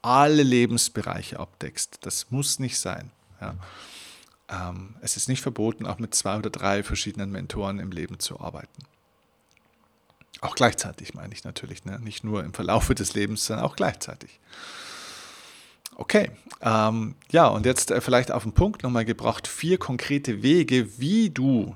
alle 0.02 0.42
Lebensbereiche 0.42 1.38
abdeckst. 1.38 1.98
Das 2.02 2.30
muss 2.30 2.58
nicht 2.58 2.78
sein. 2.78 3.10
Ja. 3.40 3.56
Ähm, 4.48 4.94
es 5.00 5.16
ist 5.16 5.28
nicht 5.28 5.42
verboten, 5.42 5.86
auch 5.86 5.98
mit 5.98 6.14
zwei 6.14 6.38
oder 6.38 6.50
drei 6.50 6.82
verschiedenen 6.82 7.30
Mentoren 7.30 7.78
im 7.78 7.90
Leben 7.90 8.18
zu 8.18 8.40
arbeiten. 8.40 8.84
Auch 10.40 10.54
gleichzeitig 10.54 11.14
meine 11.14 11.32
ich 11.34 11.44
natürlich, 11.44 11.84
ne? 11.84 11.98
nicht 11.98 12.22
nur 12.22 12.44
im 12.44 12.54
Verlaufe 12.54 12.94
des 12.94 13.14
Lebens, 13.14 13.46
sondern 13.46 13.66
auch 13.66 13.74
gleichzeitig. 13.74 14.38
Okay, 15.98 16.30
ähm, 16.60 17.14
ja, 17.30 17.48
und 17.48 17.64
jetzt 17.64 17.90
äh, 17.90 18.02
vielleicht 18.02 18.30
auf 18.30 18.42
den 18.42 18.52
Punkt 18.52 18.82
nochmal 18.82 19.06
gebracht, 19.06 19.48
vier 19.48 19.78
konkrete 19.78 20.42
Wege, 20.42 20.98
wie 20.98 21.30
du 21.30 21.74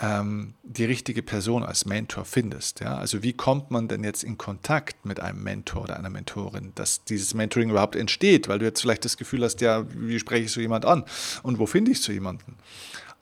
ähm, 0.00 0.54
die 0.64 0.84
richtige 0.84 1.22
Person 1.22 1.62
als 1.62 1.84
Mentor 1.84 2.24
findest. 2.24 2.80
Ja? 2.80 2.96
Also 2.96 3.22
wie 3.22 3.32
kommt 3.32 3.70
man 3.70 3.86
denn 3.86 4.02
jetzt 4.02 4.24
in 4.24 4.38
Kontakt 4.38 5.06
mit 5.06 5.20
einem 5.20 5.42
Mentor 5.42 5.84
oder 5.84 5.96
einer 5.96 6.10
Mentorin, 6.10 6.72
dass 6.74 7.04
dieses 7.04 7.32
Mentoring 7.34 7.70
überhaupt 7.70 7.94
entsteht, 7.94 8.48
weil 8.48 8.58
du 8.58 8.64
jetzt 8.64 8.80
vielleicht 8.80 9.04
das 9.04 9.16
Gefühl 9.16 9.44
hast, 9.44 9.60
ja, 9.60 9.84
wie 9.94 10.18
spreche 10.18 10.44
ich 10.44 10.52
so 10.52 10.60
jemand 10.60 10.84
an 10.84 11.04
und 11.44 11.60
wo 11.60 11.66
finde 11.66 11.92
ich 11.92 12.02
so 12.02 12.12
jemanden? 12.12 12.56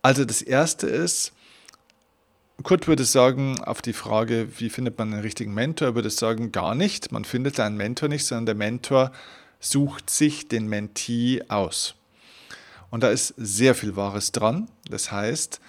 Also 0.01 0.25
das 0.25 0.41
Erste 0.41 0.87
ist, 0.87 1.33
Kurt 2.63 2.89
würde 2.89 3.05
sagen, 3.05 3.61
auf 3.63 3.83
die 3.83 3.93
Frage, 3.93 4.49
wie 4.59 4.71
findet 4.71 4.99
man 4.99 5.13
einen 5.13 5.23
richtigen 5.23 5.53
Mentor, 5.53 5.95
würde 5.95 6.09
sagen, 6.09 6.53
gar 6.53 6.75
nicht. 6.75 7.13
Man 7.13 7.27
findet 7.27 7.61
einen 7.61 7.77
Mentor 7.77 8.09
nicht, 8.09 8.25
sondern 8.25 8.47
der 8.47 8.55
Mentor 8.55 9.13
sucht 9.61 10.11
sich 10.11 10.49
den 10.49 10.69
Mentee 10.69 11.43
aus. 11.49 11.95
Und 12.91 13.03
da 13.03 13.11
ist 13.11 13.35
sehr 13.37 13.75
viel 13.75 13.97
Wahres 13.97 14.33
dran. 14.33 14.69
Das 14.89 15.11
heißt, 15.11 15.61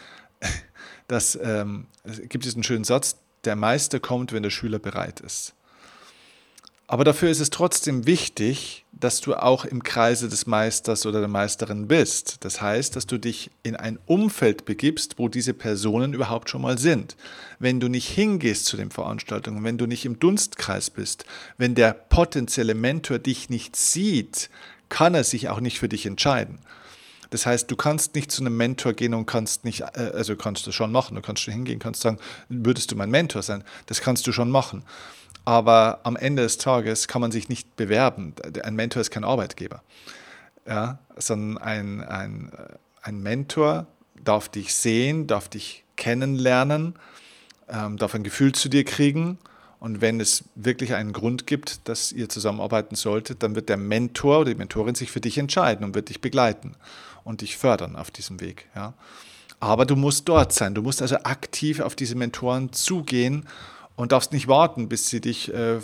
dass, 1.08 1.38
ähm, 1.42 1.88
es 2.04 2.22
gibt 2.30 2.46
diesen 2.46 2.64
schönen 2.64 2.84
Satz, 2.84 3.18
der 3.44 3.56
Meister 3.56 4.00
kommt, 4.00 4.34
wenn 4.34 4.44
der 4.44 4.50
Schüler 4.50 4.80
bereit 4.80 5.20
ist. 5.20 5.54
Aber 6.88 7.04
dafür 7.04 7.30
ist 7.30 7.40
es 7.40 7.50
trotzdem 7.50 8.06
wichtig, 8.06 8.86
dass 9.00 9.22
du 9.22 9.36
auch 9.36 9.66
im 9.66 9.84
Kreise 9.84 10.30
des 10.30 10.48
Meisters 10.48 11.06
oder 11.06 11.20
der 11.20 11.28
Meisterin 11.28 11.88
bist. 11.88 12.38
Das 12.42 12.62
heißt, 12.62 12.96
dass 12.96 13.06
du 13.06 13.18
dich 13.18 13.52
in 13.64 13.76
ein 13.76 14.00
Umfeld 14.06 14.66
begibst, 14.66 15.20
wo 15.20 15.30
diese 15.30 15.54
Personen 15.54 16.14
überhaupt 16.14 16.50
schon 16.50 16.62
mal 16.62 16.78
sind. 16.78 17.16
Wenn 17.60 17.80
du 17.80 17.88
nicht 17.88 18.10
hingehst 18.10 18.66
zu 18.66 18.78
den 18.78 18.92
Veranstaltungen, 18.92 19.64
wenn 19.64 19.78
du 19.78 19.86
nicht 19.86 20.06
im 20.06 20.20
Dunstkreis 20.20 20.90
bist, 20.90 21.26
wenn 21.58 21.76
der 21.76 21.94
potenzielle 21.94 22.76
Mentor 22.76 23.20
dich 23.20 23.50
nicht 23.50 23.76
sieht, 23.76 24.50
kann 24.90 25.14
er 25.14 25.24
sich 25.24 25.50
auch 25.50 25.60
nicht 25.60 25.80
für 25.80 25.90
dich 25.90 26.06
entscheiden. 26.06 26.60
Das 27.30 27.46
heißt, 27.46 27.70
du 27.70 27.76
kannst 27.76 28.16
nicht 28.16 28.32
zu 28.32 28.42
einem 28.42 28.56
Mentor 28.56 28.94
gehen 28.94 29.14
und 29.14 29.26
kannst 29.26 29.66
nicht, 29.66 29.82
äh, 29.82 30.12
also 30.14 30.36
kannst 30.36 30.66
du 30.66 30.72
schon 30.72 30.92
machen, 30.92 31.16
du 31.16 31.22
kannst 31.22 31.44
schon 31.44 31.54
hingehen, 31.54 31.80
kannst 31.80 32.02
sagen, 32.02 32.20
würdest 32.50 32.92
du 32.92 32.96
mein 32.96 33.12
Mentor 33.12 33.44
sein? 33.44 33.64
Das 33.86 34.02
kannst 34.02 34.26
du 34.28 34.32
schon 34.32 34.50
machen. 34.50 34.84
Aber 35.48 36.02
am 36.04 36.18
Ende 36.18 36.44
des 36.44 36.58
Tages 36.58 37.08
kann 37.08 37.22
man 37.22 37.32
sich 37.32 37.48
nicht 37.48 37.78
bewerben. 37.78 38.34
Ein 38.64 38.76
Mentor 38.76 39.00
ist 39.00 39.12
kein 39.12 39.24
Arbeitgeber, 39.24 39.82
ja, 40.68 41.00
sondern 41.16 41.58
ein, 41.58 42.04
ein, 42.04 42.52
ein 43.02 43.24
Mentor 43.24 43.88
darf 44.22 44.50
dich 44.50 44.76
sehen, 44.76 45.26
darf 45.26 45.48
dich 45.48 45.86
kennenlernen, 45.96 46.96
ähm, 47.70 47.96
darf 47.96 48.14
ein 48.14 48.24
Gefühl 48.24 48.52
zu 48.52 48.68
dir 48.68 48.84
kriegen. 48.84 49.38
Und 49.80 50.02
wenn 50.02 50.20
es 50.20 50.44
wirklich 50.56 50.96
einen 50.96 51.14
Grund 51.14 51.48
gibt, 51.48 51.88
dass 51.88 52.12
ihr 52.12 52.28
zusammenarbeiten 52.28 52.98
solltet, 52.98 53.42
dann 53.42 53.56
wird 53.56 53.70
der 53.70 53.78
Mentor 53.78 54.40
oder 54.40 54.50
die 54.50 54.58
Mentorin 54.58 54.96
sich 54.96 55.12
für 55.12 55.22
dich 55.22 55.38
entscheiden 55.38 55.86
und 55.86 55.96
wird 55.96 56.10
dich 56.10 56.20
begleiten 56.20 56.74
und 57.24 57.40
dich 57.40 57.56
fördern 57.56 57.96
auf 57.96 58.12
diesem 58.12 58.42
Weg. 58.42 58.68
Ja. 58.76 58.96
Aber 59.62 59.86
du 59.86 59.96
musst 59.96 60.28
dort 60.28 60.52
sein. 60.52 60.76
Du 60.76 60.82
musst 60.82 61.02
also 61.02 61.16
aktiv 61.24 61.80
auf 61.80 61.96
diese 61.96 62.16
Mentoren 62.16 62.74
zugehen 62.74 63.46
und 63.98 64.14
darfst 64.14 64.32
nicht 64.32 64.48
warten, 64.48 64.88
bis 64.88 65.10
sie 65.10 65.20
dich 65.20 65.54
äh, 65.54 65.80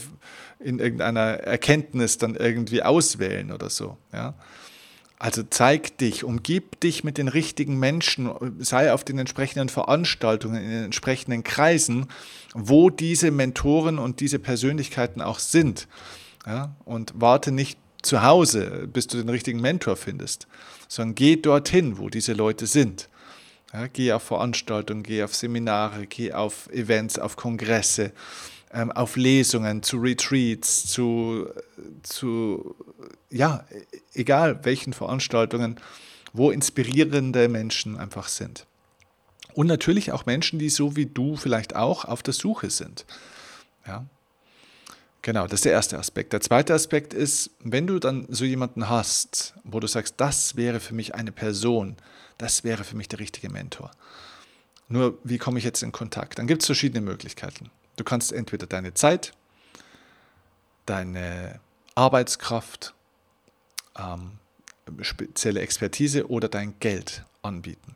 in 0.59 0.79
irgendeiner 0.79 1.39
Erkenntnis 1.39 2.17
dann 2.17 2.35
irgendwie 2.35 2.81
auswählen 2.81 3.51
oder 3.51 3.69
so. 3.69 3.97
Ja? 4.13 4.35
Also 5.19 5.43
zeig 5.49 5.97
dich, 5.97 6.23
umgib 6.23 6.79
dich 6.79 7.03
mit 7.03 7.17
den 7.17 7.27
richtigen 7.27 7.79
Menschen, 7.79 8.29
sei 8.59 8.93
auf 8.93 9.03
den 9.03 9.17
entsprechenden 9.17 9.67
Veranstaltungen, 9.67 10.63
in 10.63 10.69
den 10.69 10.83
entsprechenden 10.85 11.43
Kreisen, 11.43 12.07
wo 12.53 12.89
diese 12.89 13.31
Mentoren 13.31 13.99
und 13.99 14.19
diese 14.19 14.37
Persönlichkeiten 14.39 15.21
auch 15.21 15.39
sind. 15.39 15.87
Ja? 16.45 16.75
Und 16.85 17.13
warte 17.15 17.51
nicht 17.51 17.79
zu 18.03 18.21
Hause, 18.21 18.87
bis 18.91 19.07
du 19.07 19.17
den 19.17 19.29
richtigen 19.29 19.59
Mentor 19.59 19.95
findest, 19.95 20.47
sondern 20.87 21.15
geh 21.15 21.35
dorthin, 21.37 21.97
wo 21.97 22.09
diese 22.09 22.33
Leute 22.33 22.67
sind. 22.67 23.09
Ja, 23.73 23.87
geh 23.87 24.11
auf 24.13 24.23
Veranstaltungen, 24.23 25.01
geh 25.01 25.23
auf 25.23 25.33
Seminare, 25.33 26.05
geh 26.05 26.31
auf 26.31 26.69
Events, 26.71 27.17
auf 27.17 27.35
Kongresse, 27.35 28.11
ähm, 28.71 28.91
auf 28.91 29.15
Lesungen, 29.15 29.81
zu 29.81 29.97
Retreats, 29.97 30.85
zu, 30.85 31.49
zu, 32.03 32.75
ja, 33.31 33.65
egal 34.13 34.63
welchen 34.63 34.93
Veranstaltungen, 34.93 35.79
wo 36.33 36.51
inspirierende 36.51 37.49
Menschen 37.49 37.97
einfach 37.97 38.27
sind. 38.27 38.67
Und 39.55 39.67
natürlich 39.67 40.11
auch 40.11 40.27
Menschen, 40.27 40.59
die 40.59 40.69
so 40.69 40.95
wie 40.95 41.07
du 41.07 41.35
vielleicht 41.35 41.75
auch 41.75 42.05
auf 42.05 42.21
der 42.21 42.33
Suche 42.33 42.69
sind. 42.69 43.05
Ja, 43.87 44.05
Genau, 45.23 45.43
das 45.45 45.59
ist 45.59 45.65
der 45.65 45.71
erste 45.71 45.97
Aspekt. 45.97 46.33
Der 46.33 46.41
zweite 46.41 46.73
Aspekt 46.73 47.13
ist, 47.13 47.51
wenn 47.61 47.87
du 47.87 47.97
dann 47.97 48.27
so 48.29 48.43
jemanden 48.43 48.89
hast, 48.89 49.53
wo 49.63 49.79
du 49.79 49.87
sagst, 49.87 50.15
das 50.17 50.57
wäre 50.57 50.81
für 50.81 50.93
mich 50.93 51.15
eine 51.15 51.31
Person, 51.31 51.95
das 52.43 52.65
wäre 52.65 52.83
für 52.83 52.97
mich 52.97 53.07
der 53.07 53.19
richtige 53.19 53.49
Mentor. 53.49 53.91
Nur, 54.89 55.17
wie 55.23 55.37
komme 55.37 55.59
ich 55.59 55.65
jetzt 55.65 55.81
in 55.81 55.93
Kontakt? 55.93 56.37
Dann 56.37 56.45
gibt 56.45 56.61
es 56.61 56.65
verschiedene 56.65 56.99
Möglichkeiten. 56.99 57.71
Du 57.95 58.03
kannst 58.03 58.33
entweder 58.33 58.67
deine 58.67 58.93
Zeit, 58.93 59.33
deine 60.85 61.61
Arbeitskraft, 61.95 62.93
ähm, 63.97 64.39
spezielle 65.01 65.61
Expertise 65.61 66.27
oder 66.29 66.49
dein 66.49 66.77
Geld 66.79 67.23
anbieten. 67.43 67.95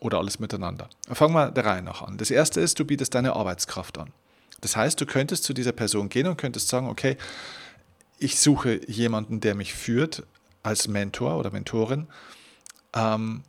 Oder 0.00 0.18
alles 0.18 0.40
miteinander. 0.40 0.90
Fangen 1.12 1.34
wir 1.34 1.52
der 1.52 1.64
Reihe 1.64 1.82
nach 1.82 2.02
an. 2.02 2.18
Das 2.18 2.32
erste 2.32 2.60
ist, 2.60 2.80
du 2.80 2.84
bietest 2.84 3.14
deine 3.14 3.34
Arbeitskraft 3.34 3.98
an. 3.98 4.12
Das 4.60 4.76
heißt, 4.76 5.00
du 5.00 5.06
könntest 5.06 5.44
zu 5.44 5.54
dieser 5.54 5.72
Person 5.72 6.08
gehen 6.08 6.26
und 6.26 6.36
könntest 6.38 6.68
sagen, 6.68 6.88
okay, 6.88 7.16
ich 8.18 8.40
suche 8.40 8.80
jemanden, 8.90 9.40
der 9.40 9.54
mich 9.54 9.74
führt 9.74 10.24
als 10.64 10.88
Mentor 10.88 11.38
oder 11.38 11.52
Mentorin. 11.52 12.08
Ähm, 12.94 13.44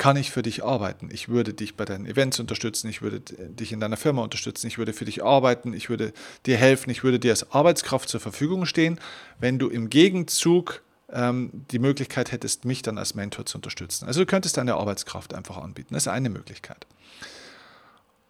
kann 0.00 0.16
ich 0.16 0.30
für 0.30 0.40
dich 0.40 0.64
arbeiten? 0.64 1.10
Ich 1.12 1.28
würde 1.28 1.52
dich 1.52 1.76
bei 1.76 1.84
deinen 1.84 2.06
Events 2.06 2.40
unterstützen, 2.40 2.88
ich 2.88 3.02
würde 3.02 3.20
dich 3.20 3.70
in 3.70 3.80
deiner 3.80 3.98
Firma 3.98 4.22
unterstützen, 4.22 4.66
ich 4.66 4.78
würde 4.78 4.94
für 4.94 5.04
dich 5.04 5.22
arbeiten, 5.22 5.74
ich 5.74 5.90
würde 5.90 6.14
dir 6.46 6.56
helfen, 6.56 6.88
ich 6.88 7.04
würde 7.04 7.18
dir 7.18 7.32
als 7.32 7.52
Arbeitskraft 7.52 8.08
zur 8.08 8.18
Verfügung 8.18 8.64
stehen, 8.64 8.98
wenn 9.40 9.58
du 9.58 9.68
im 9.68 9.90
Gegenzug 9.90 10.82
ähm, 11.12 11.50
die 11.70 11.78
Möglichkeit 11.78 12.32
hättest, 12.32 12.64
mich 12.64 12.80
dann 12.80 12.96
als 12.96 13.14
Mentor 13.14 13.44
zu 13.44 13.58
unterstützen. 13.58 14.06
Also 14.06 14.20
du 14.20 14.26
könntest 14.26 14.56
deine 14.56 14.74
Arbeitskraft 14.76 15.34
einfach 15.34 15.58
anbieten. 15.58 15.92
Das 15.92 16.04
ist 16.04 16.08
eine 16.08 16.30
Möglichkeit. 16.30 16.86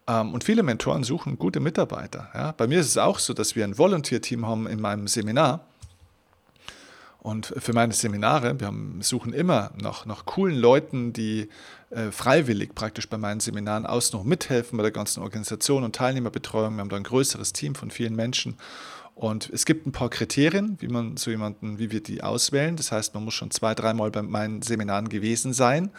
Ähm, 0.08 0.34
und 0.34 0.42
viele 0.42 0.64
Mentoren 0.64 1.04
suchen 1.04 1.38
gute 1.38 1.60
Mitarbeiter. 1.60 2.30
Ja. 2.34 2.50
Bei 2.50 2.66
mir 2.66 2.80
ist 2.80 2.88
es 2.88 2.98
auch 2.98 3.20
so, 3.20 3.32
dass 3.32 3.54
wir 3.54 3.62
ein 3.62 3.78
Volunteer-Team 3.78 4.44
haben 4.44 4.66
in 4.66 4.80
meinem 4.80 5.06
Seminar. 5.06 5.60
Und 7.20 7.52
für 7.58 7.74
meine 7.74 7.92
Seminare, 7.92 8.58
wir 8.60 8.66
haben, 8.66 9.02
suchen 9.02 9.32
immer 9.32 9.72
nach, 9.80 10.06
nach 10.06 10.24
coolen 10.24 10.56
Leuten, 10.56 11.12
die 11.12 11.48
äh, 11.90 12.10
freiwillig 12.10 12.74
praktisch 12.74 13.08
bei 13.08 13.18
meinen 13.18 13.40
Seminaren 13.40 13.84
außen 13.84 14.18
noch 14.18 14.24
mithelfen 14.24 14.78
bei 14.78 14.82
der 14.82 14.92
ganzen 14.92 15.22
Organisation 15.22 15.84
und 15.84 15.94
Teilnehmerbetreuung. 15.94 16.74
Wir 16.76 16.80
haben 16.80 16.88
da 16.88 16.96
ein 16.96 17.02
größeres 17.02 17.52
Team 17.52 17.74
von 17.74 17.90
vielen 17.90 18.16
Menschen. 18.16 18.56
Und 19.14 19.50
es 19.50 19.66
gibt 19.66 19.86
ein 19.86 19.92
paar 19.92 20.08
Kriterien, 20.08 20.78
wie 20.80 20.88
man 20.88 21.18
so 21.18 21.30
jemanden, 21.30 21.78
wie 21.78 21.90
wir 21.90 22.02
die 22.02 22.22
auswählen. 22.22 22.76
Das 22.76 22.90
heißt, 22.90 23.12
man 23.12 23.24
muss 23.24 23.34
schon 23.34 23.50
zwei, 23.50 23.74
dreimal 23.74 24.10
bei 24.10 24.22
meinen 24.22 24.62
Seminaren 24.62 25.10
gewesen 25.10 25.52
sein. 25.52 25.90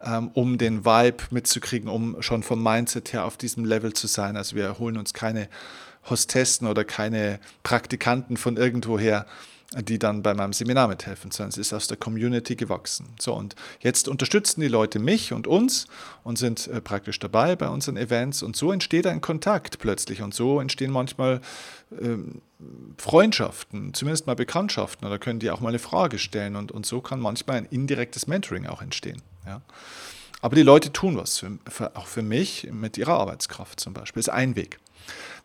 Ähm, 0.00 0.30
um 0.34 0.58
den 0.58 0.84
Vibe 0.84 1.24
mitzukriegen, 1.30 1.88
um 1.88 2.20
schon 2.20 2.42
vom 2.42 2.62
Mindset 2.62 3.14
her 3.14 3.24
auf 3.24 3.38
diesem 3.38 3.64
Level 3.64 3.94
zu 3.94 4.06
sein. 4.06 4.36
Also 4.36 4.54
wir 4.54 4.78
holen 4.78 4.98
uns 4.98 5.14
keine 5.14 5.48
Hostessen 6.08 6.66
oder 6.66 6.84
keine 6.84 7.40
Praktikanten 7.62 8.36
von 8.36 8.58
irgendwoher, 8.58 9.26
die 9.72 9.98
dann 9.98 10.22
bei 10.22 10.32
meinem 10.32 10.52
Seminar 10.52 10.88
mithelfen, 10.88 11.30
sondern 11.30 11.50
es 11.50 11.58
ist 11.58 11.72
aus 11.72 11.88
der 11.88 11.96
Community 11.96 12.54
gewachsen. 12.54 13.08
So, 13.20 13.34
und 13.34 13.56
jetzt 13.80 14.08
unterstützen 14.08 14.60
die 14.60 14.68
Leute 14.68 14.98
mich 14.98 15.32
und 15.32 15.46
uns 15.46 15.86
und 16.22 16.38
sind 16.38 16.68
äh, 16.68 16.80
praktisch 16.80 17.18
dabei 17.18 17.56
bei 17.56 17.68
unseren 17.68 17.96
Events 17.96 18.42
und 18.42 18.56
so 18.56 18.70
entsteht 18.70 19.06
ein 19.06 19.20
Kontakt 19.20 19.78
plötzlich 19.78 20.22
und 20.22 20.34
so 20.34 20.60
entstehen 20.60 20.92
manchmal 20.92 21.40
ähm, 22.00 22.42
Freundschaften, 22.96 23.92
zumindest 23.92 24.26
mal 24.26 24.36
Bekanntschaften 24.36 25.06
oder 25.06 25.18
können 25.18 25.40
die 25.40 25.50
auch 25.50 25.60
mal 25.60 25.70
eine 25.70 25.78
Frage 25.78 26.18
stellen 26.18 26.56
und, 26.56 26.70
und 26.70 26.86
so 26.86 27.00
kann 27.00 27.20
manchmal 27.20 27.56
ein 27.56 27.66
indirektes 27.66 28.26
Mentoring 28.28 28.66
auch 28.66 28.82
entstehen. 28.82 29.20
Ja. 29.46 29.62
Aber 30.42 30.54
die 30.54 30.62
Leute 30.62 30.92
tun 30.92 31.16
was, 31.16 31.38
für, 31.38 31.58
für, 31.68 31.96
auch 31.96 32.06
für 32.06 32.22
mich 32.22 32.68
mit 32.70 32.98
ihrer 32.98 33.18
Arbeitskraft 33.18 33.80
zum 33.80 33.94
Beispiel. 33.94 34.20
Ist 34.20 34.28
ein 34.28 34.54
Weg. 34.54 34.78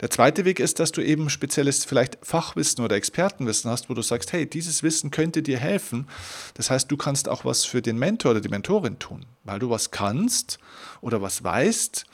Der 0.02 0.10
zweite 0.10 0.46
Weg 0.46 0.60
ist, 0.60 0.80
dass 0.80 0.92
du 0.92 1.02
eben 1.02 1.30
spezielles 1.30 1.86
vielleicht 1.86 2.18
Fachwissen 2.24 2.84
oder 2.84 2.96
Expertenwissen 2.96 3.70
hast, 3.70 3.90
wo 3.90 3.94
du 3.94 4.02
sagst, 4.02 4.34
hey, 4.34 4.50
dieses 4.50 4.82
Wissen 4.82 5.12
könnte 5.12 5.44
dir 5.44 5.60
helfen. 5.60 6.08
Das 6.56 6.72
heißt, 6.72 6.92
du 6.92 6.98
kannst 6.98 7.30
auch 7.30 7.46
was 7.46 7.66
für 7.66 7.82
den 7.82 7.98
Mentor 7.98 8.32
oder 8.32 8.42
die 8.42 8.50
Mentorin 8.50 8.98
tun, 8.98 9.26
weil 9.44 9.60
du 9.60 9.70
was 9.70 9.92
kannst 9.92 10.58
oder 11.02 11.22
was 11.22 11.44
weißt, 11.44 12.06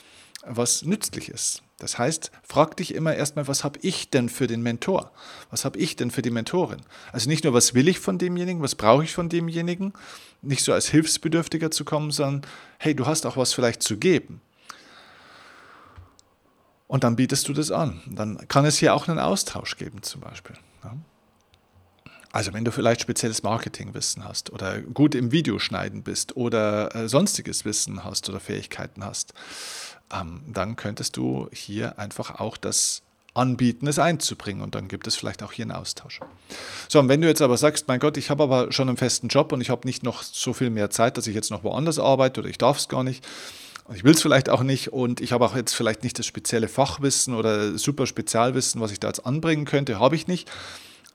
was 0.46 0.84
nützlich 0.84 1.30
ist. 1.30 1.64
Das 1.80 2.00
heißt, 2.00 2.32
frag 2.44 2.76
dich 2.78 2.96
immer 2.96 3.16
erstmal, 3.16 3.48
was 3.48 3.64
habe 3.64 3.80
ich 3.84 4.10
denn 4.10 4.30
für 4.30 4.48
den 4.48 4.64
Mentor? 4.64 5.12
Was 5.52 5.64
habe 5.64 5.78
ich 5.78 5.96
denn 5.96 6.10
für 6.10 6.24
die 6.24 6.32
Mentorin? 6.32 6.82
Also 7.12 7.30
nicht 7.30 7.44
nur, 7.44 7.54
was 7.54 7.76
will 7.76 7.88
ich 7.88 8.00
von 8.00 8.18
demjenigen, 8.18 8.64
was 8.64 8.74
brauche 8.76 9.04
ich 9.04 9.14
von 9.14 9.30
demjenigen, 9.30 9.94
nicht 10.42 10.64
so 10.64 10.74
als 10.74 10.90
Hilfsbedürftiger 10.90 11.70
zu 11.70 11.86
kommen, 11.86 12.10
sondern 12.12 12.50
hey, 12.80 12.96
du 12.96 13.06
hast 13.06 13.26
auch 13.28 13.38
was 13.38 13.54
vielleicht 13.54 13.84
zu 13.84 13.98
geben. 13.98 14.42
Und 16.88 17.04
dann 17.04 17.16
bietest 17.16 17.48
du 17.48 17.54
das 17.54 17.72
an. 17.72 18.02
Dann 18.08 18.48
kann 18.48 18.66
es 18.66 18.78
hier 18.78 18.94
auch 18.94 19.08
einen 19.08 19.20
Austausch 19.20 19.78
geben 19.78 20.02
zum 20.04 20.22
Beispiel. 20.22 20.56
Also 22.32 22.54
wenn 22.54 22.66
du 22.66 22.72
vielleicht 22.72 23.02
spezielles 23.02 23.42
Marketingwissen 23.42 24.24
hast 24.24 24.52
oder 24.52 24.82
gut 24.82 25.16
im 25.16 25.32
Videoschneiden 25.32 26.04
bist 26.04 26.36
oder 26.38 26.94
äh, 26.96 27.10
sonstiges 27.10 27.66
Wissen 27.66 28.04
hast 28.04 28.30
oder 28.30 28.40
Fähigkeiten 28.40 29.04
hast, 29.04 29.34
ähm, 30.14 30.44
dann 30.48 30.76
könntest 30.76 31.18
du 31.18 31.50
hier 31.52 31.98
einfach 31.98 32.40
auch 32.40 32.58
das 32.58 33.02
anbieten, 33.34 33.88
es 33.88 34.00
einzubringen 34.00 34.62
und 34.62 34.76
dann 34.76 34.88
gibt 34.88 35.08
es 35.08 35.16
vielleicht 35.16 35.42
auch 35.44 35.52
hier 35.52 35.64
einen 35.64 35.72
Austausch. 35.72 36.20
So, 36.88 37.00
und 37.00 37.08
wenn 37.08 37.22
du 37.22 37.28
jetzt 37.28 37.42
aber 37.42 37.58
sagst, 37.58 37.88
mein 37.88 38.00
Gott, 38.00 38.18
ich 38.18 38.30
habe 38.30 38.44
aber 38.44 38.72
schon 38.72 38.88
einen 38.88 38.98
festen 38.98 39.30
Job 39.30 39.52
und 39.52 39.62
ich 39.62 39.70
habe 39.70 39.88
nicht 39.88 40.04
noch 40.04 40.24
so 40.24 40.54
viel 40.54 40.70
mehr 40.70 40.90
Zeit, 40.90 41.18
dass 41.18 41.28
ich 41.28 41.36
jetzt 41.36 41.52
noch 41.52 41.64
woanders 41.64 42.00
arbeite 42.00 42.42
oder 42.42 42.50
ich 42.50 42.58
darf 42.58 42.78
es 42.78 42.88
gar 42.88 43.04
nicht, 43.04 43.26
ich 43.94 44.04
will 44.04 44.14
es 44.14 44.22
vielleicht 44.22 44.50
auch 44.50 44.64
nicht 44.64 44.92
und 44.92 45.22
ich 45.22 45.32
habe 45.32 45.46
auch 45.46 45.56
jetzt 45.56 45.74
vielleicht 45.74 46.04
nicht 46.04 46.20
das 46.20 46.26
spezielle 46.26 46.68
Fachwissen 46.68 47.34
oder 47.34 47.78
super 47.78 48.06
Spezialwissen, 48.06 48.82
was 48.82 48.92
ich 48.92 49.00
da 49.00 49.08
jetzt 49.08 49.26
anbringen 49.26 49.66
könnte, 49.66 50.00
habe 50.00 50.16
ich 50.16 50.28
nicht. 50.28 50.50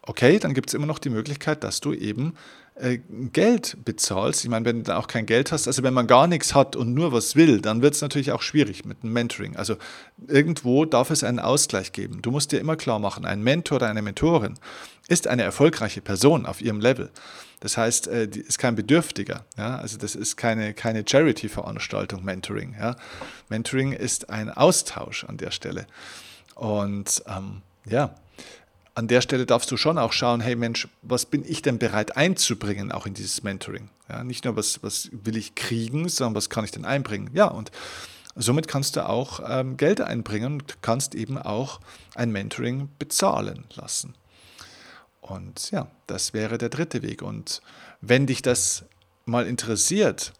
Okay, 0.02 0.38
dann 0.38 0.52
gibt 0.54 0.70
es 0.70 0.74
immer 0.74 0.86
noch 0.86 0.98
die 0.98 1.10
Möglichkeit, 1.10 1.62
dass 1.62 1.80
du 1.80 1.92
eben 1.92 2.34
äh, 2.74 2.98
Geld 3.32 3.76
bezahlst. 3.84 4.42
Ich 4.42 4.50
meine, 4.50 4.64
wenn 4.64 4.82
du 4.82 4.96
auch 4.96 5.06
kein 5.06 5.26
Geld 5.26 5.52
hast, 5.52 5.68
also 5.68 5.82
wenn 5.82 5.94
man 5.94 6.06
gar 6.06 6.26
nichts 6.26 6.54
hat 6.54 6.74
und 6.74 6.94
nur 6.94 7.12
was 7.12 7.36
will, 7.36 7.60
dann 7.60 7.82
wird 7.82 7.94
es 7.94 8.00
natürlich 8.00 8.32
auch 8.32 8.42
schwierig 8.42 8.84
mit 8.84 9.02
dem 9.02 9.12
Mentoring. 9.12 9.56
Also 9.56 9.76
irgendwo 10.26 10.84
darf 10.84 11.10
es 11.10 11.22
einen 11.22 11.38
Ausgleich 11.38 11.92
geben. 11.92 12.20
Du 12.22 12.30
musst 12.30 12.50
dir 12.50 12.58
immer 12.58 12.76
klar 12.76 12.98
machen, 12.98 13.26
ein 13.26 13.42
Mentor 13.42 13.76
oder 13.76 13.88
eine 13.88 14.02
Mentorin 14.02 14.54
ist 15.08 15.28
eine 15.28 15.42
erfolgreiche 15.42 16.00
Person 16.00 16.46
auf 16.46 16.60
ihrem 16.60 16.80
Level. 16.80 17.10
Das 17.62 17.76
heißt, 17.76 18.08
äh, 18.08 18.24
ist 18.24 18.58
kein 18.58 18.74
Bedürftiger. 18.74 19.44
Ja? 19.56 19.76
Also 19.76 19.96
das 19.96 20.16
ist 20.16 20.36
keine, 20.36 20.74
keine 20.74 21.04
Charity-Veranstaltung, 21.08 22.24
Mentoring. 22.24 22.74
Ja? 22.78 22.96
Mentoring 23.48 23.92
ist 23.92 24.30
ein 24.30 24.50
Austausch 24.50 25.24
an 25.24 25.36
der 25.36 25.52
Stelle. 25.52 25.86
Und 26.56 27.22
ähm, 27.28 27.62
ja, 27.86 28.16
an 28.96 29.06
der 29.06 29.20
Stelle 29.20 29.46
darfst 29.46 29.70
du 29.70 29.76
schon 29.76 29.96
auch 29.96 30.12
schauen, 30.12 30.40
hey 30.40 30.56
Mensch, 30.56 30.88
was 31.02 31.24
bin 31.24 31.44
ich 31.46 31.62
denn 31.62 31.78
bereit 31.78 32.16
einzubringen, 32.16 32.90
auch 32.90 33.06
in 33.06 33.14
dieses 33.14 33.44
Mentoring? 33.44 33.90
Ja, 34.08 34.24
nicht 34.24 34.44
nur, 34.44 34.56
was, 34.56 34.82
was 34.82 35.08
will 35.12 35.36
ich 35.36 35.54
kriegen, 35.54 36.08
sondern 36.08 36.34
was 36.34 36.50
kann 36.50 36.64
ich 36.64 36.72
denn 36.72 36.84
einbringen? 36.84 37.30
Ja, 37.32 37.46
und 37.46 37.70
somit 38.34 38.66
kannst 38.66 38.96
du 38.96 39.08
auch 39.08 39.40
ähm, 39.48 39.76
Geld 39.76 40.00
einbringen 40.00 40.54
und 40.54 40.82
kannst 40.82 41.14
eben 41.14 41.38
auch 41.38 41.80
ein 42.16 42.32
Mentoring 42.32 42.88
bezahlen 42.98 43.66
lassen. 43.76 44.14
Und 45.22 45.70
ja, 45.70 45.86
das 46.06 46.34
wäre 46.34 46.58
der 46.58 46.68
dritte 46.68 47.00
Weg. 47.02 47.22
Und 47.22 47.62
wenn 48.00 48.26
dich 48.26 48.42
das 48.42 48.84
mal 49.24 49.46
interessiert, 49.46 50.32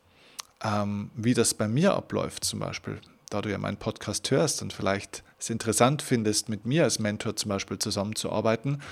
ähm, 0.62 1.10
wie 1.14 1.34
das 1.34 1.54
bei 1.54 1.68
mir 1.68 1.94
abläuft 1.94 2.44
zum 2.44 2.58
Beispiel, 2.58 3.00
da 3.30 3.40
du 3.40 3.50
ja 3.50 3.58
meinen 3.58 3.78
Podcast 3.78 4.30
hörst 4.30 4.60
und 4.60 4.72
vielleicht 4.72 5.22
es 5.38 5.48
interessant 5.48 6.02
findest, 6.02 6.48
mit 6.48 6.66
mir 6.66 6.84
als 6.84 6.98
Mentor 6.98 7.36
zum 7.36 7.48
Beispiel 7.48 7.78
zusammenzuarbeiten, 7.78 8.82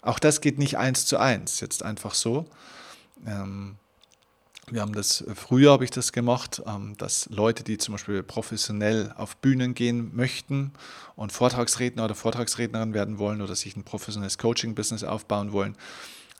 auch 0.00 0.18
das 0.18 0.40
geht 0.40 0.58
nicht 0.58 0.78
eins 0.78 1.06
zu 1.06 1.18
eins, 1.18 1.60
jetzt 1.60 1.84
einfach 1.84 2.14
so. 2.14 2.46
Ähm, 3.26 3.76
Wir 4.70 4.80
haben 4.80 4.92
das, 4.92 5.22
äh, 5.22 5.34
früher 5.34 5.72
habe 5.72 5.84
ich 5.84 5.90
das 5.90 6.12
gemacht, 6.12 6.62
ähm, 6.66 6.96
dass 6.96 7.28
Leute, 7.30 7.64
die 7.64 7.78
zum 7.78 7.92
Beispiel 7.92 8.22
professionell 8.22 9.12
auf 9.16 9.36
Bühnen 9.36 9.74
gehen 9.74 10.14
möchten 10.14 10.72
und 11.16 11.32
Vortragsredner 11.32 12.04
oder 12.04 12.14
Vortragsrednerin 12.14 12.94
werden 12.94 13.18
wollen 13.18 13.42
oder 13.42 13.56
sich 13.56 13.76
ein 13.76 13.82
professionelles 13.82 14.38
Coaching-Business 14.38 15.02
aufbauen 15.02 15.52
wollen, 15.52 15.76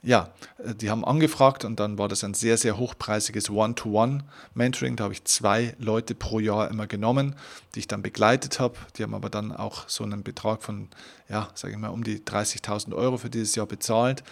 ja, 0.03 0.29
äh, 0.57 0.75
die 0.75 0.89
haben 0.89 1.03
angefragt 1.05 1.65
und 1.65 1.79
dann 1.79 1.97
war 1.97 2.07
das 2.07 2.23
ein 2.23 2.33
sehr, 2.33 2.57
sehr 2.57 2.77
hochpreisiges 2.77 3.49
One-to-One-Mentoring. 3.49 4.95
Da 4.95 5.05
habe 5.05 5.13
ich 5.13 5.23
zwei 5.25 5.75
Leute 5.79 6.13
pro 6.13 6.39
Jahr 6.39 6.69
immer 6.69 6.87
genommen, 6.87 7.35
die 7.73 7.79
ich 7.79 7.87
dann 7.87 8.03
begleitet 8.03 8.59
habe. 8.59 8.75
Die 8.97 9.03
haben 9.03 9.15
aber 9.15 9.29
dann 9.29 9.51
auch 9.51 9.87
so 9.87 10.03
einen 10.03 10.23
Betrag 10.23 10.61
von, 10.61 10.89
ja, 11.29 11.49
sage 11.55 11.73
ich 11.73 11.79
mal, 11.79 11.89
um 11.89 12.03
die 12.03 12.19
30.000 12.19 12.93
Euro 12.93 13.17
für 13.17 13.29
dieses 13.29 13.55
Jahr 13.55 13.65
bezahlt. 13.65 14.23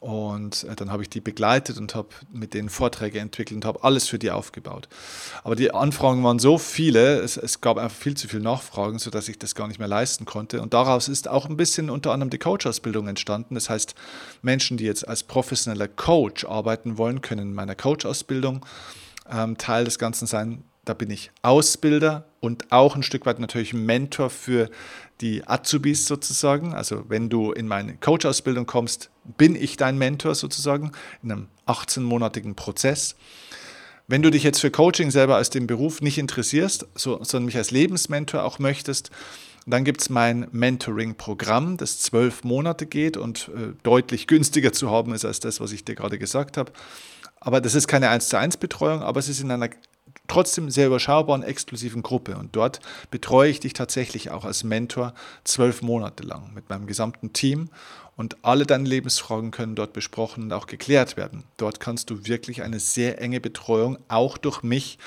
Und 0.00 0.62
äh, 0.64 0.76
dann 0.76 0.92
habe 0.92 1.02
ich 1.02 1.10
die 1.10 1.20
begleitet 1.20 1.76
und 1.76 1.96
habe 1.96 2.08
mit 2.32 2.54
denen 2.54 2.68
Vorträge 2.68 3.18
entwickelt 3.18 3.56
und 3.56 3.64
habe 3.64 3.82
alles 3.82 4.08
für 4.08 4.18
die 4.18 4.30
aufgebaut. 4.30 4.88
Aber 5.42 5.56
die 5.56 5.72
Anfragen 5.72 6.22
waren 6.22 6.38
so 6.38 6.56
viele, 6.56 7.18
es, 7.18 7.36
es, 7.36 7.60
gab 7.60 7.78
einfach 7.78 7.96
viel 7.96 8.16
zu 8.16 8.28
viele 8.28 8.42
Nachfragen, 8.42 9.00
sodass 9.00 9.28
ich 9.28 9.40
das 9.40 9.56
gar 9.56 9.66
nicht 9.66 9.80
mehr 9.80 9.88
leisten 9.88 10.24
konnte. 10.24 10.62
Und 10.62 10.72
daraus 10.72 11.08
ist 11.08 11.26
auch 11.26 11.46
ein 11.46 11.56
bisschen 11.56 11.90
unter 11.90 12.12
anderem 12.12 12.30
die 12.30 12.38
Coach-Ausbildung 12.38 13.08
entstanden. 13.08 13.56
Das 13.56 13.68
heißt, 13.68 13.96
Menschen, 14.40 14.76
die 14.76 14.84
jetzt 14.84 15.06
als 15.06 15.24
professioneller 15.24 15.88
Coach 15.88 16.44
arbeiten 16.44 16.96
wollen, 16.96 17.20
können 17.20 17.48
in 17.48 17.54
meiner 17.54 17.74
Coach-Ausbildung 17.74 18.64
ähm, 19.28 19.58
Teil 19.58 19.84
des 19.84 19.98
Ganzen 19.98 20.26
sein. 20.26 20.62
Da 20.84 20.94
bin 20.94 21.10
ich 21.10 21.32
Ausbilder 21.42 22.28
und 22.40 22.70
auch 22.70 22.94
ein 22.94 23.02
Stück 23.02 23.26
weit 23.26 23.40
natürlich 23.40 23.74
Mentor 23.74 24.30
für 24.30 24.70
die 25.20 25.46
Azubis 25.46 26.06
sozusagen. 26.06 26.74
Also 26.74 27.04
wenn 27.08 27.28
du 27.28 27.52
in 27.52 27.68
meine 27.68 27.96
Coach-Ausbildung 27.96 28.66
kommst, 28.66 29.10
bin 29.36 29.56
ich 29.56 29.76
dein 29.76 29.98
Mentor 29.98 30.34
sozusagen 30.34 30.92
in 31.22 31.32
einem 31.32 31.48
18-monatigen 31.66 32.54
Prozess. 32.54 33.16
Wenn 34.06 34.22
du 34.22 34.30
dich 34.30 34.42
jetzt 34.42 34.60
für 34.60 34.70
Coaching 34.70 35.10
selber 35.10 35.36
als 35.36 35.50
den 35.50 35.66
Beruf 35.66 36.00
nicht 36.00 36.18
interessierst, 36.18 36.86
so, 36.94 37.22
sondern 37.22 37.46
mich 37.46 37.56
als 37.56 37.70
Lebensmentor 37.70 38.42
auch 38.42 38.58
möchtest, 38.58 39.10
dann 39.66 39.84
gibt 39.84 40.00
es 40.00 40.08
mein 40.08 40.48
Mentoring-Programm, 40.50 41.76
das 41.76 42.00
zwölf 42.00 42.42
Monate 42.42 42.86
geht 42.86 43.18
und 43.18 43.50
äh, 43.54 43.74
deutlich 43.82 44.26
günstiger 44.26 44.72
zu 44.72 44.90
haben 44.90 45.12
ist 45.12 45.26
als 45.26 45.40
das, 45.40 45.60
was 45.60 45.72
ich 45.72 45.84
dir 45.84 45.94
gerade 45.94 46.18
gesagt 46.18 46.56
habe. 46.56 46.72
Aber 47.38 47.60
das 47.60 47.74
ist 47.74 47.86
keine 47.86 48.08
1 48.08 48.28
zu 48.28 48.38
1 48.38 48.56
Betreuung, 48.56 49.02
aber 49.02 49.20
es 49.20 49.28
ist 49.28 49.40
in 49.40 49.50
einer 49.50 49.68
trotzdem 50.28 50.70
sehr 50.70 50.86
überschaubaren, 50.86 51.42
exklusiven 51.42 52.02
Gruppe. 52.02 52.36
Und 52.36 52.54
dort 52.54 52.80
betreue 53.10 53.50
ich 53.50 53.60
dich 53.60 53.72
tatsächlich 53.72 54.30
auch 54.30 54.44
als 54.44 54.62
Mentor 54.62 55.14
zwölf 55.44 55.82
Monate 55.82 56.22
lang 56.22 56.52
mit 56.54 56.68
meinem 56.68 56.86
gesamten 56.86 57.32
Team. 57.32 57.70
Und 58.16 58.36
alle 58.42 58.66
deine 58.66 58.88
Lebensfragen 58.88 59.50
können 59.50 59.74
dort 59.74 59.92
besprochen 59.92 60.44
und 60.44 60.52
auch 60.52 60.66
geklärt 60.66 61.16
werden. 61.16 61.44
Dort 61.56 61.80
kannst 61.80 62.10
du 62.10 62.26
wirklich 62.26 62.62
eine 62.62 62.80
sehr 62.80 63.20
enge 63.20 63.40
Betreuung, 63.40 63.98
auch 64.08 64.38
durch 64.38 64.62
mich, 64.62 64.98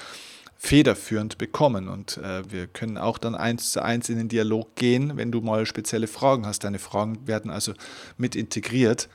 federführend 0.63 1.39
bekommen. 1.39 1.89
Und 1.89 2.17
äh, 2.17 2.49
wir 2.51 2.67
können 2.67 2.99
auch 2.99 3.17
dann 3.17 3.33
eins 3.33 3.71
zu 3.71 3.81
eins 3.81 4.09
in 4.09 4.17
den 4.17 4.29
Dialog 4.29 4.75
gehen, 4.75 5.17
wenn 5.17 5.31
du 5.31 5.41
mal 5.41 5.65
spezielle 5.65 6.05
Fragen 6.05 6.45
hast. 6.45 6.63
Deine 6.63 6.77
Fragen 6.77 7.27
werden 7.27 7.49
also 7.49 7.73
mit 8.15 8.35
integriert. 8.35 9.09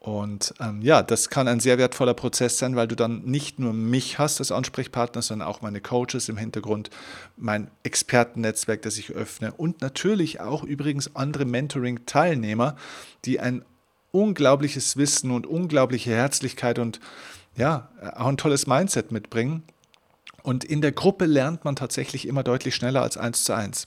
Und 0.00 0.54
ähm, 0.60 0.80
ja, 0.80 1.02
das 1.02 1.28
kann 1.28 1.48
ein 1.48 1.58
sehr 1.58 1.76
wertvoller 1.76 2.14
Prozess 2.14 2.58
sein, 2.58 2.76
weil 2.76 2.86
du 2.86 2.94
dann 2.94 3.24
nicht 3.24 3.58
nur 3.58 3.72
mich 3.72 4.18
hast 4.18 4.38
als 4.38 4.52
Ansprechpartner, 4.52 5.22
sondern 5.22 5.48
auch 5.48 5.60
meine 5.60 5.80
Coaches 5.80 6.28
im 6.28 6.36
Hintergrund, 6.36 6.90
mein 7.36 7.68
Expertennetzwerk, 7.82 8.82
das 8.82 8.96
ich 8.96 9.10
öffne. 9.10 9.52
Und 9.52 9.80
natürlich 9.80 10.40
auch 10.40 10.62
übrigens 10.62 11.16
andere 11.16 11.44
Mentoring-Teilnehmer, 11.46 12.76
die 13.24 13.40
ein 13.40 13.64
unglaubliches 14.12 14.96
Wissen 14.96 15.32
und 15.32 15.46
unglaubliche 15.46 16.10
Herzlichkeit 16.10 16.78
und 16.78 17.00
ja, 17.56 17.88
auch 18.14 18.28
ein 18.28 18.36
tolles 18.36 18.68
Mindset 18.68 19.10
mitbringen, 19.10 19.64
und 20.48 20.64
in 20.64 20.80
der 20.80 20.92
Gruppe 20.92 21.26
lernt 21.26 21.66
man 21.66 21.76
tatsächlich 21.76 22.26
immer 22.26 22.42
deutlich 22.42 22.74
schneller 22.74 23.02
als 23.02 23.18
eins 23.18 23.44
zu 23.44 23.52
eins. 23.52 23.86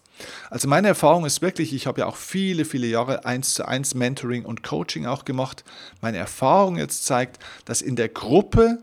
Also 0.51 0.67
meine 0.67 0.89
Erfahrung 0.89 1.25
ist 1.25 1.41
wirklich, 1.41 1.73
ich 1.73 1.87
habe 1.87 2.01
ja 2.01 2.05
auch 2.05 2.17
viele, 2.17 2.65
viele 2.65 2.85
Jahre 2.85 3.25
eins 3.25 3.55
zu 3.55 3.67
eins 3.67 3.95
Mentoring 3.95 4.45
und 4.45 4.61
Coaching 4.61 5.07
auch 5.07 5.25
gemacht. 5.25 5.63
Meine 6.01 6.19
Erfahrung 6.19 6.77
jetzt 6.77 7.05
zeigt, 7.05 7.43
dass 7.65 7.81
in 7.81 7.95
der 7.95 8.09
Gruppe 8.09 8.77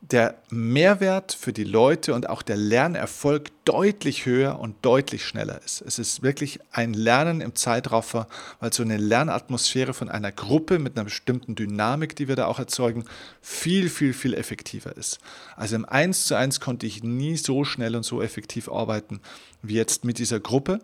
der 0.00 0.36
Mehrwert 0.50 1.32
für 1.32 1.52
die 1.52 1.64
Leute 1.64 2.14
und 2.14 2.28
auch 2.28 2.42
der 2.42 2.56
Lernerfolg 2.56 3.50
deutlich 3.64 4.24
höher 4.24 4.60
und 4.60 4.76
deutlich 4.82 5.24
schneller 5.24 5.60
ist. 5.64 5.80
Es 5.80 5.98
ist 5.98 6.22
wirklich 6.22 6.60
ein 6.70 6.94
Lernen 6.94 7.40
im 7.40 7.54
Zeitraffer, 7.56 8.28
weil 8.60 8.72
so 8.72 8.82
eine 8.82 8.98
Lernatmosphäre 8.98 9.94
von 9.94 10.08
einer 10.08 10.30
Gruppe 10.30 10.78
mit 10.78 10.96
einer 10.96 11.04
bestimmten 11.04 11.56
Dynamik, 11.56 12.14
die 12.14 12.28
wir 12.28 12.36
da 12.36 12.46
auch 12.46 12.58
erzeugen, 12.58 13.04
viel, 13.40 13.88
viel, 13.88 14.12
viel 14.12 14.34
effektiver 14.34 14.96
ist. 14.96 15.18
Also 15.56 15.74
im 15.74 15.84
1 15.84 16.26
zu 16.26 16.36
1 16.36 16.60
konnte 16.60 16.86
ich 16.86 17.02
nie 17.02 17.36
so 17.36 17.64
schnell 17.64 17.96
und 17.96 18.04
so 18.04 18.22
effektiv 18.22 18.68
arbeiten 18.68 19.20
wie 19.62 19.74
jetzt 19.74 20.04
mit 20.04 20.18
dieser 20.18 20.40
Gruppe 20.40 20.80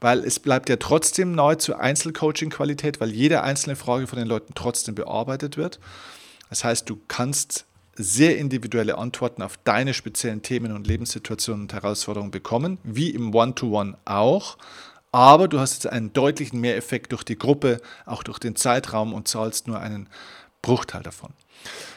weil 0.00 0.20
es 0.20 0.38
bleibt 0.38 0.68
ja 0.68 0.76
trotzdem 0.76 1.32
neu 1.32 1.56
zur 1.56 1.80
Einzelcoaching-Qualität, 1.80 3.00
weil 3.00 3.10
jede 3.10 3.42
einzelne 3.42 3.74
Frage 3.74 4.06
von 4.06 4.18
den 4.18 4.28
Leuten 4.28 4.54
trotzdem 4.54 4.94
bearbeitet 4.94 5.56
wird. 5.56 5.80
Das 6.50 6.64
heißt, 6.64 6.88
du 6.88 7.00
kannst 7.08 7.66
sehr 7.98 8.38
individuelle 8.38 8.96
Antworten 8.96 9.42
auf 9.42 9.58
deine 9.64 9.92
speziellen 9.92 10.42
Themen 10.42 10.72
und 10.72 10.86
Lebenssituationen 10.86 11.62
und 11.62 11.72
Herausforderungen 11.72 12.30
bekommen, 12.30 12.78
wie 12.84 13.10
im 13.10 13.34
One-to-One 13.34 13.92
-One 13.92 13.96
auch. 14.04 14.56
Aber 15.10 15.48
du 15.48 15.58
hast 15.58 15.74
jetzt 15.74 15.92
einen 15.92 16.12
deutlichen 16.12 16.60
Mehreffekt 16.60 17.12
durch 17.12 17.24
die 17.24 17.38
Gruppe, 17.38 17.80
auch 18.06 18.22
durch 18.22 18.38
den 18.38 18.56
Zeitraum 18.56 19.12
und 19.12 19.26
zahlst 19.26 19.66
nur 19.66 19.80
einen 19.80 20.08
Bruchteil 20.62 21.02
davon. 21.02 21.32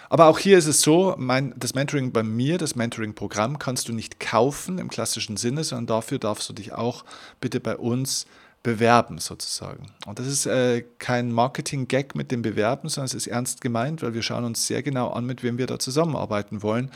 Aber 0.10 0.28
auch 0.28 0.40
hier 0.40 0.58
ist 0.58 0.68
es 0.68 0.82
so, 0.82 1.16
mein, 1.18 1.54
das 1.58 1.74
Mentoring 1.74 2.12
bei 2.12 2.24
mir, 2.24 2.58
das 2.58 2.76
Mentoring-Programm 2.76 3.60
kannst 3.60 3.88
du 3.88 3.94
nicht 3.94 4.20
kaufen 4.20 4.78
im 4.78 4.90
klassischen 4.90 5.38
Sinne, 5.38 5.64
sondern 5.64 5.88
dafür 5.88 6.20
darfst 6.20 6.50
du 6.50 6.54
dich 6.54 6.74
auch 6.74 7.06
bitte 7.40 7.60
bei 7.60 7.78
uns 7.78 8.26
bewerben 8.64 9.18
sozusagen. 9.18 9.88
Und 10.06 10.20
das 10.20 10.28
ist 10.28 10.46
äh, 10.46 10.84
kein 11.00 11.32
Marketing-Gag 11.32 12.16
mit 12.16 12.32
dem 12.32 12.42
Bewerben, 12.42 12.90
sondern 12.90 13.08
es 13.08 13.14
ist 13.14 13.28
ernst 13.28 13.62
gemeint, 13.62 14.04
weil 14.04 14.14
wir 14.14 14.22
schauen 14.22 14.44
uns 14.44 14.68
sehr 14.68 14.84
genau 14.84 15.10
an, 15.10 15.26
mit 15.26 15.42
wem 15.42 15.58
wir 15.58 15.68
da 15.68 15.80
zusammenarbeiten 15.80 16.62
wollen. 16.62 16.92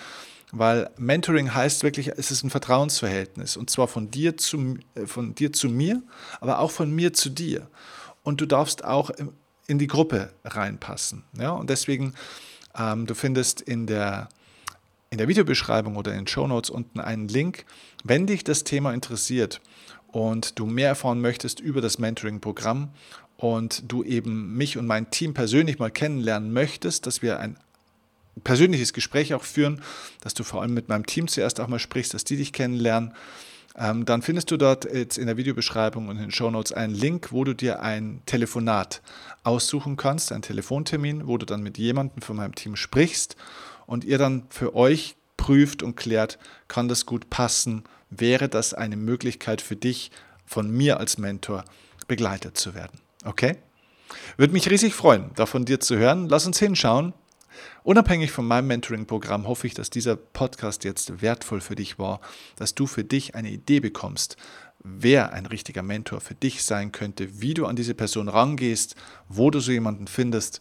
Weil 0.51 0.91
Mentoring 0.97 1.54
heißt 1.54 1.82
wirklich, 1.84 2.10
es 2.17 2.30
ist 2.30 2.43
ein 2.43 2.51
Vertrauensverhältnis. 2.51 3.58
Und 3.58 3.69
zwar 3.69 3.88
von 3.88 4.12
dir 4.12 4.38
zu, 4.38 4.78
äh, 4.93 5.08
von 5.08 5.34
dir 5.34 5.51
zu 5.54 5.69
mir, 5.69 6.04
aber 6.39 6.60
auch 6.60 6.71
von 6.71 6.91
mir 6.91 7.13
zu 7.13 7.30
dir. 7.30 7.67
Und 8.23 8.41
du 8.41 8.45
darfst 8.45 8.84
auch 8.84 9.10
in 9.67 9.80
die 9.80 9.88
Gruppe 9.88 10.34
reinpassen. 10.43 11.23
Ja? 11.34 11.51
Und 11.51 11.71
deswegen, 11.71 12.13
ähm, 12.78 13.08
du 13.08 13.15
findest 13.15 13.62
in 13.62 13.88
der, 13.88 14.30
in 15.10 15.17
der 15.17 15.28
Videobeschreibung 15.28 15.95
oder 15.95 16.12
in 16.12 16.19
den 16.19 16.28
Show 16.28 16.45
Notes 16.47 16.69
unten 16.69 16.99
einen 16.99 17.28
Link, 17.28 17.65
wenn 18.04 18.28
dich 18.28 18.43
das 18.43 18.63
Thema 18.63 18.93
interessiert 18.93 19.62
und 20.15 20.58
du 20.60 20.65
mehr 20.65 20.88
erfahren 20.88 21.19
möchtest 21.19 21.60
über 21.60 21.82
das 21.82 21.99
Mentoring-Programm 21.99 22.88
und 23.36 23.84
du 23.91 24.01
eben 24.01 24.56
mich 24.56 24.78
und 24.78 24.88
mein 24.88 25.12
Team 25.12 25.34
persönlich 25.34 25.78
mal 25.78 25.91
kennenlernen 25.91 26.54
möchtest, 26.54 27.06
dass 27.06 27.21
wir 27.21 27.41
ein 27.41 27.58
persönliches 28.45 28.93
Gespräch 28.93 29.34
auch 29.34 29.43
führen, 29.43 29.82
dass 30.21 30.34
du 30.34 30.45
vor 30.45 30.62
allem 30.62 30.73
mit 30.73 30.88
meinem 30.88 31.06
Team 31.06 31.28
zuerst 31.28 31.60
auch 31.60 31.67
mal 31.67 31.80
sprichst, 31.80 32.13
dass 32.13 32.23
die 32.23 32.38
dich 32.38 32.54
kennenlernen, 32.54 33.13
ähm, 33.78 34.06
dann 34.06 34.21
findest 34.21 34.51
du 34.51 34.56
dort 34.56 34.86
jetzt 34.86 35.17
in 35.17 35.25
der 35.25 35.36
Videobeschreibung 35.36 36.08
und 36.08 36.15
in 36.15 36.21
den 36.21 36.32
Show 36.32 36.49
Notes 36.49 36.71
einen 36.71 36.95
Link, 36.95 37.34
wo 37.34 37.43
du 37.43 37.54
dir 37.54 37.82
ein 37.82 38.21
Telefonat 38.25 39.01
aussuchen 39.43 39.97
kannst, 39.97 40.32
einen 40.32 40.43
Telefontermin, 40.43 41.28
wo 41.28 41.38
du 41.38 41.45
dann 41.45 41.62
mit 41.62 41.78
jemandem 41.78 42.21
von 42.21 42.38
meinem 42.38 42.56
Team 42.56 42.78
sprichst 42.78 43.36
und 43.86 44.06
ihr 44.06 44.17
dann 44.17 44.45
für 44.49 44.75
euch 44.75 45.17
prüft 45.36 45.84
und 45.84 45.97
klärt, 45.97 46.39
kann 46.69 46.88
das 46.88 47.06
gut 47.06 47.30
passen 47.30 47.84
wäre 48.19 48.49
das 48.49 48.73
eine 48.73 48.97
Möglichkeit 48.97 49.62
für 49.62 49.75
dich, 49.75 50.12
von 50.45 50.69
mir 50.69 50.99
als 50.99 51.17
Mentor 51.17 51.65
begleitet 52.08 52.58
zu 52.58 52.75
werden. 52.75 52.99
Okay? 53.23 53.58
Würde 54.38 54.54
mich 54.54 54.69
riesig 54.69 54.93
freuen, 54.93 55.32
davon 55.36 55.65
dir 55.65 55.80
zu 55.80 55.97
hören. 55.97 56.30
Lass 56.30 56.45
uns 56.45 56.60
hinschauen. 56.60 57.13
Unabhängig 57.84 58.32
von 58.32 58.45
meinem 58.45 58.67
Mentoring-Programm 58.67 59.47
hoffe 59.47 59.67
ich, 59.67 59.73
dass 59.73 59.89
dieser 59.89 60.15
Podcast 60.15 60.84
jetzt 60.84 61.21
wertvoll 61.21 61.62
für 61.62 61.75
dich 61.75 61.97
war, 61.97 62.19
dass 62.58 62.75
du 62.75 62.86
für 62.86 63.04
dich 63.04 63.36
eine 63.36 63.49
Idee 63.49 63.80
bekommst, 63.80 64.38
wer 64.84 65.34
ein 65.34 65.45
richtiger 65.45 65.84
Mentor 65.84 66.21
für 66.21 66.36
dich 66.36 66.63
sein 66.63 66.91
könnte, 66.91 67.41
wie 67.41 67.54
du 67.54 67.65
an 67.65 67.75
diese 67.75 67.93
Person 67.93 68.28
rangehst, 68.28 68.95
wo 69.30 69.49
du 69.49 69.60
so 69.60 69.71
jemanden 69.71 70.08
findest 70.08 70.60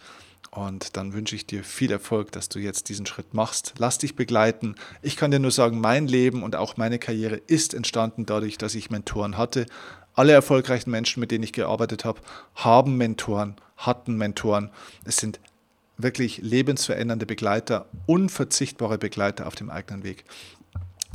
und 0.55 0.97
dann 0.97 1.12
wünsche 1.14 1.35
ich 1.35 1.47
dir 1.47 1.64
viel 1.64 1.90
Erfolg, 1.90 2.31
dass 2.31 2.49
du 2.49 2.61
jetzt 2.61 2.88
diesen 2.88 3.07
Schritt 3.07 3.35
machst. 3.35 3.75
Lass 3.79 3.99
dich 3.99 4.14
begleiten. 4.14 4.77
Ich 5.03 5.17
kann 5.17 5.33
dir 5.33 5.40
nur 5.40 5.51
sagen, 5.51 5.81
mein 5.81 6.07
Leben 6.07 6.45
und 6.45 6.55
auch 6.55 6.77
meine 6.77 7.01
Karriere 7.01 7.37
ist 7.49 7.75
entstanden 7.75 8.25
dadurch, 8.25 8.57
dass 8.57 8.77
ich 8.77 8.88
Mentoren 8.88 9.37
hatte. 9.37 9.67
Alle 10.14 10.33
erfolgreichen 10.33 10.93
Menschen, 10.93 11.19
mit 11.19 11.33
denen 11.33 11.43
ich 11.43 11.53
gearbeitet 11.53 12.05
habe, 12.05 12.21
haben 12.55 12.97
Mentoren, 12.97 13.57
hatten 13.77 14.17
Mentoren. 14.17 14.71
Es 15.05 15.17
sind 15.17 15.40
wirklich 15.97 16.38
lebensverändernde 16.38 17.27
Begleiter, 17.27 17.87
unverzichtbare 18.07 18.97
Begleiter 18.97 19.49
auf 19.49 19.57
dem 19.57 19.71
eigenen 19.71 20.05
Weg. 20.05 20.25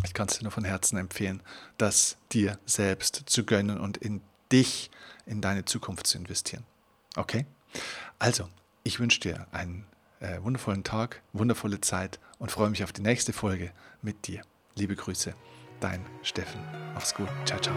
Ich 0.04 0.14
kann 0.14 0.28
es 0.28 0.38
dir 0.38 0.44
nur 0.44 0.52
von 0.52 0.66
Herzen 0.66 0.98
empfehlen, 0.98 1.42
das 1.78 2.18
dir 2.34 2.60
selbst 2.66 3.24
zu 3.28 3.46
gönnen 3.46 3.80
und 3.80 3.96
in 3.96 4.20
dich, 4.52 4.92
in 5.26 5.40
deine 5.40 5.64
Zukunft 5.64 6.08
zu 6.08 6.18
investieren. 6.18 6.66
Okay? 7.16 7.46
Also, 8.18 8.50
ich 8.84 9.00
wünsche 9.00 9.20
dir 9.20 9.48
einen 9.52 9.86
äh, 10.20 10.42
wundervollen 10.42 10.84
Tag, 10.84 11.22
wundervolle 11.34 11.82
Zeit 11.82 12.20
und 12.38 12.52
freue 12.52 12.70
mich 12.70 12.84
auf 12.84 12.92
die 12.92 13.02
nächste 13.02 13.34
Folge 13.34 13.72
mit 14.02 14.28
dir. 14.28 14.42
Liebe 14.76 14.96
Grüße, 14.96 15.34
dein 15.80 16.06
Steffen. 16.24 16.62
Mach's 16.94 17.14
gut. 17.14 17.30
Ciao, 17.46 17.60
ciao. 17.60 17.76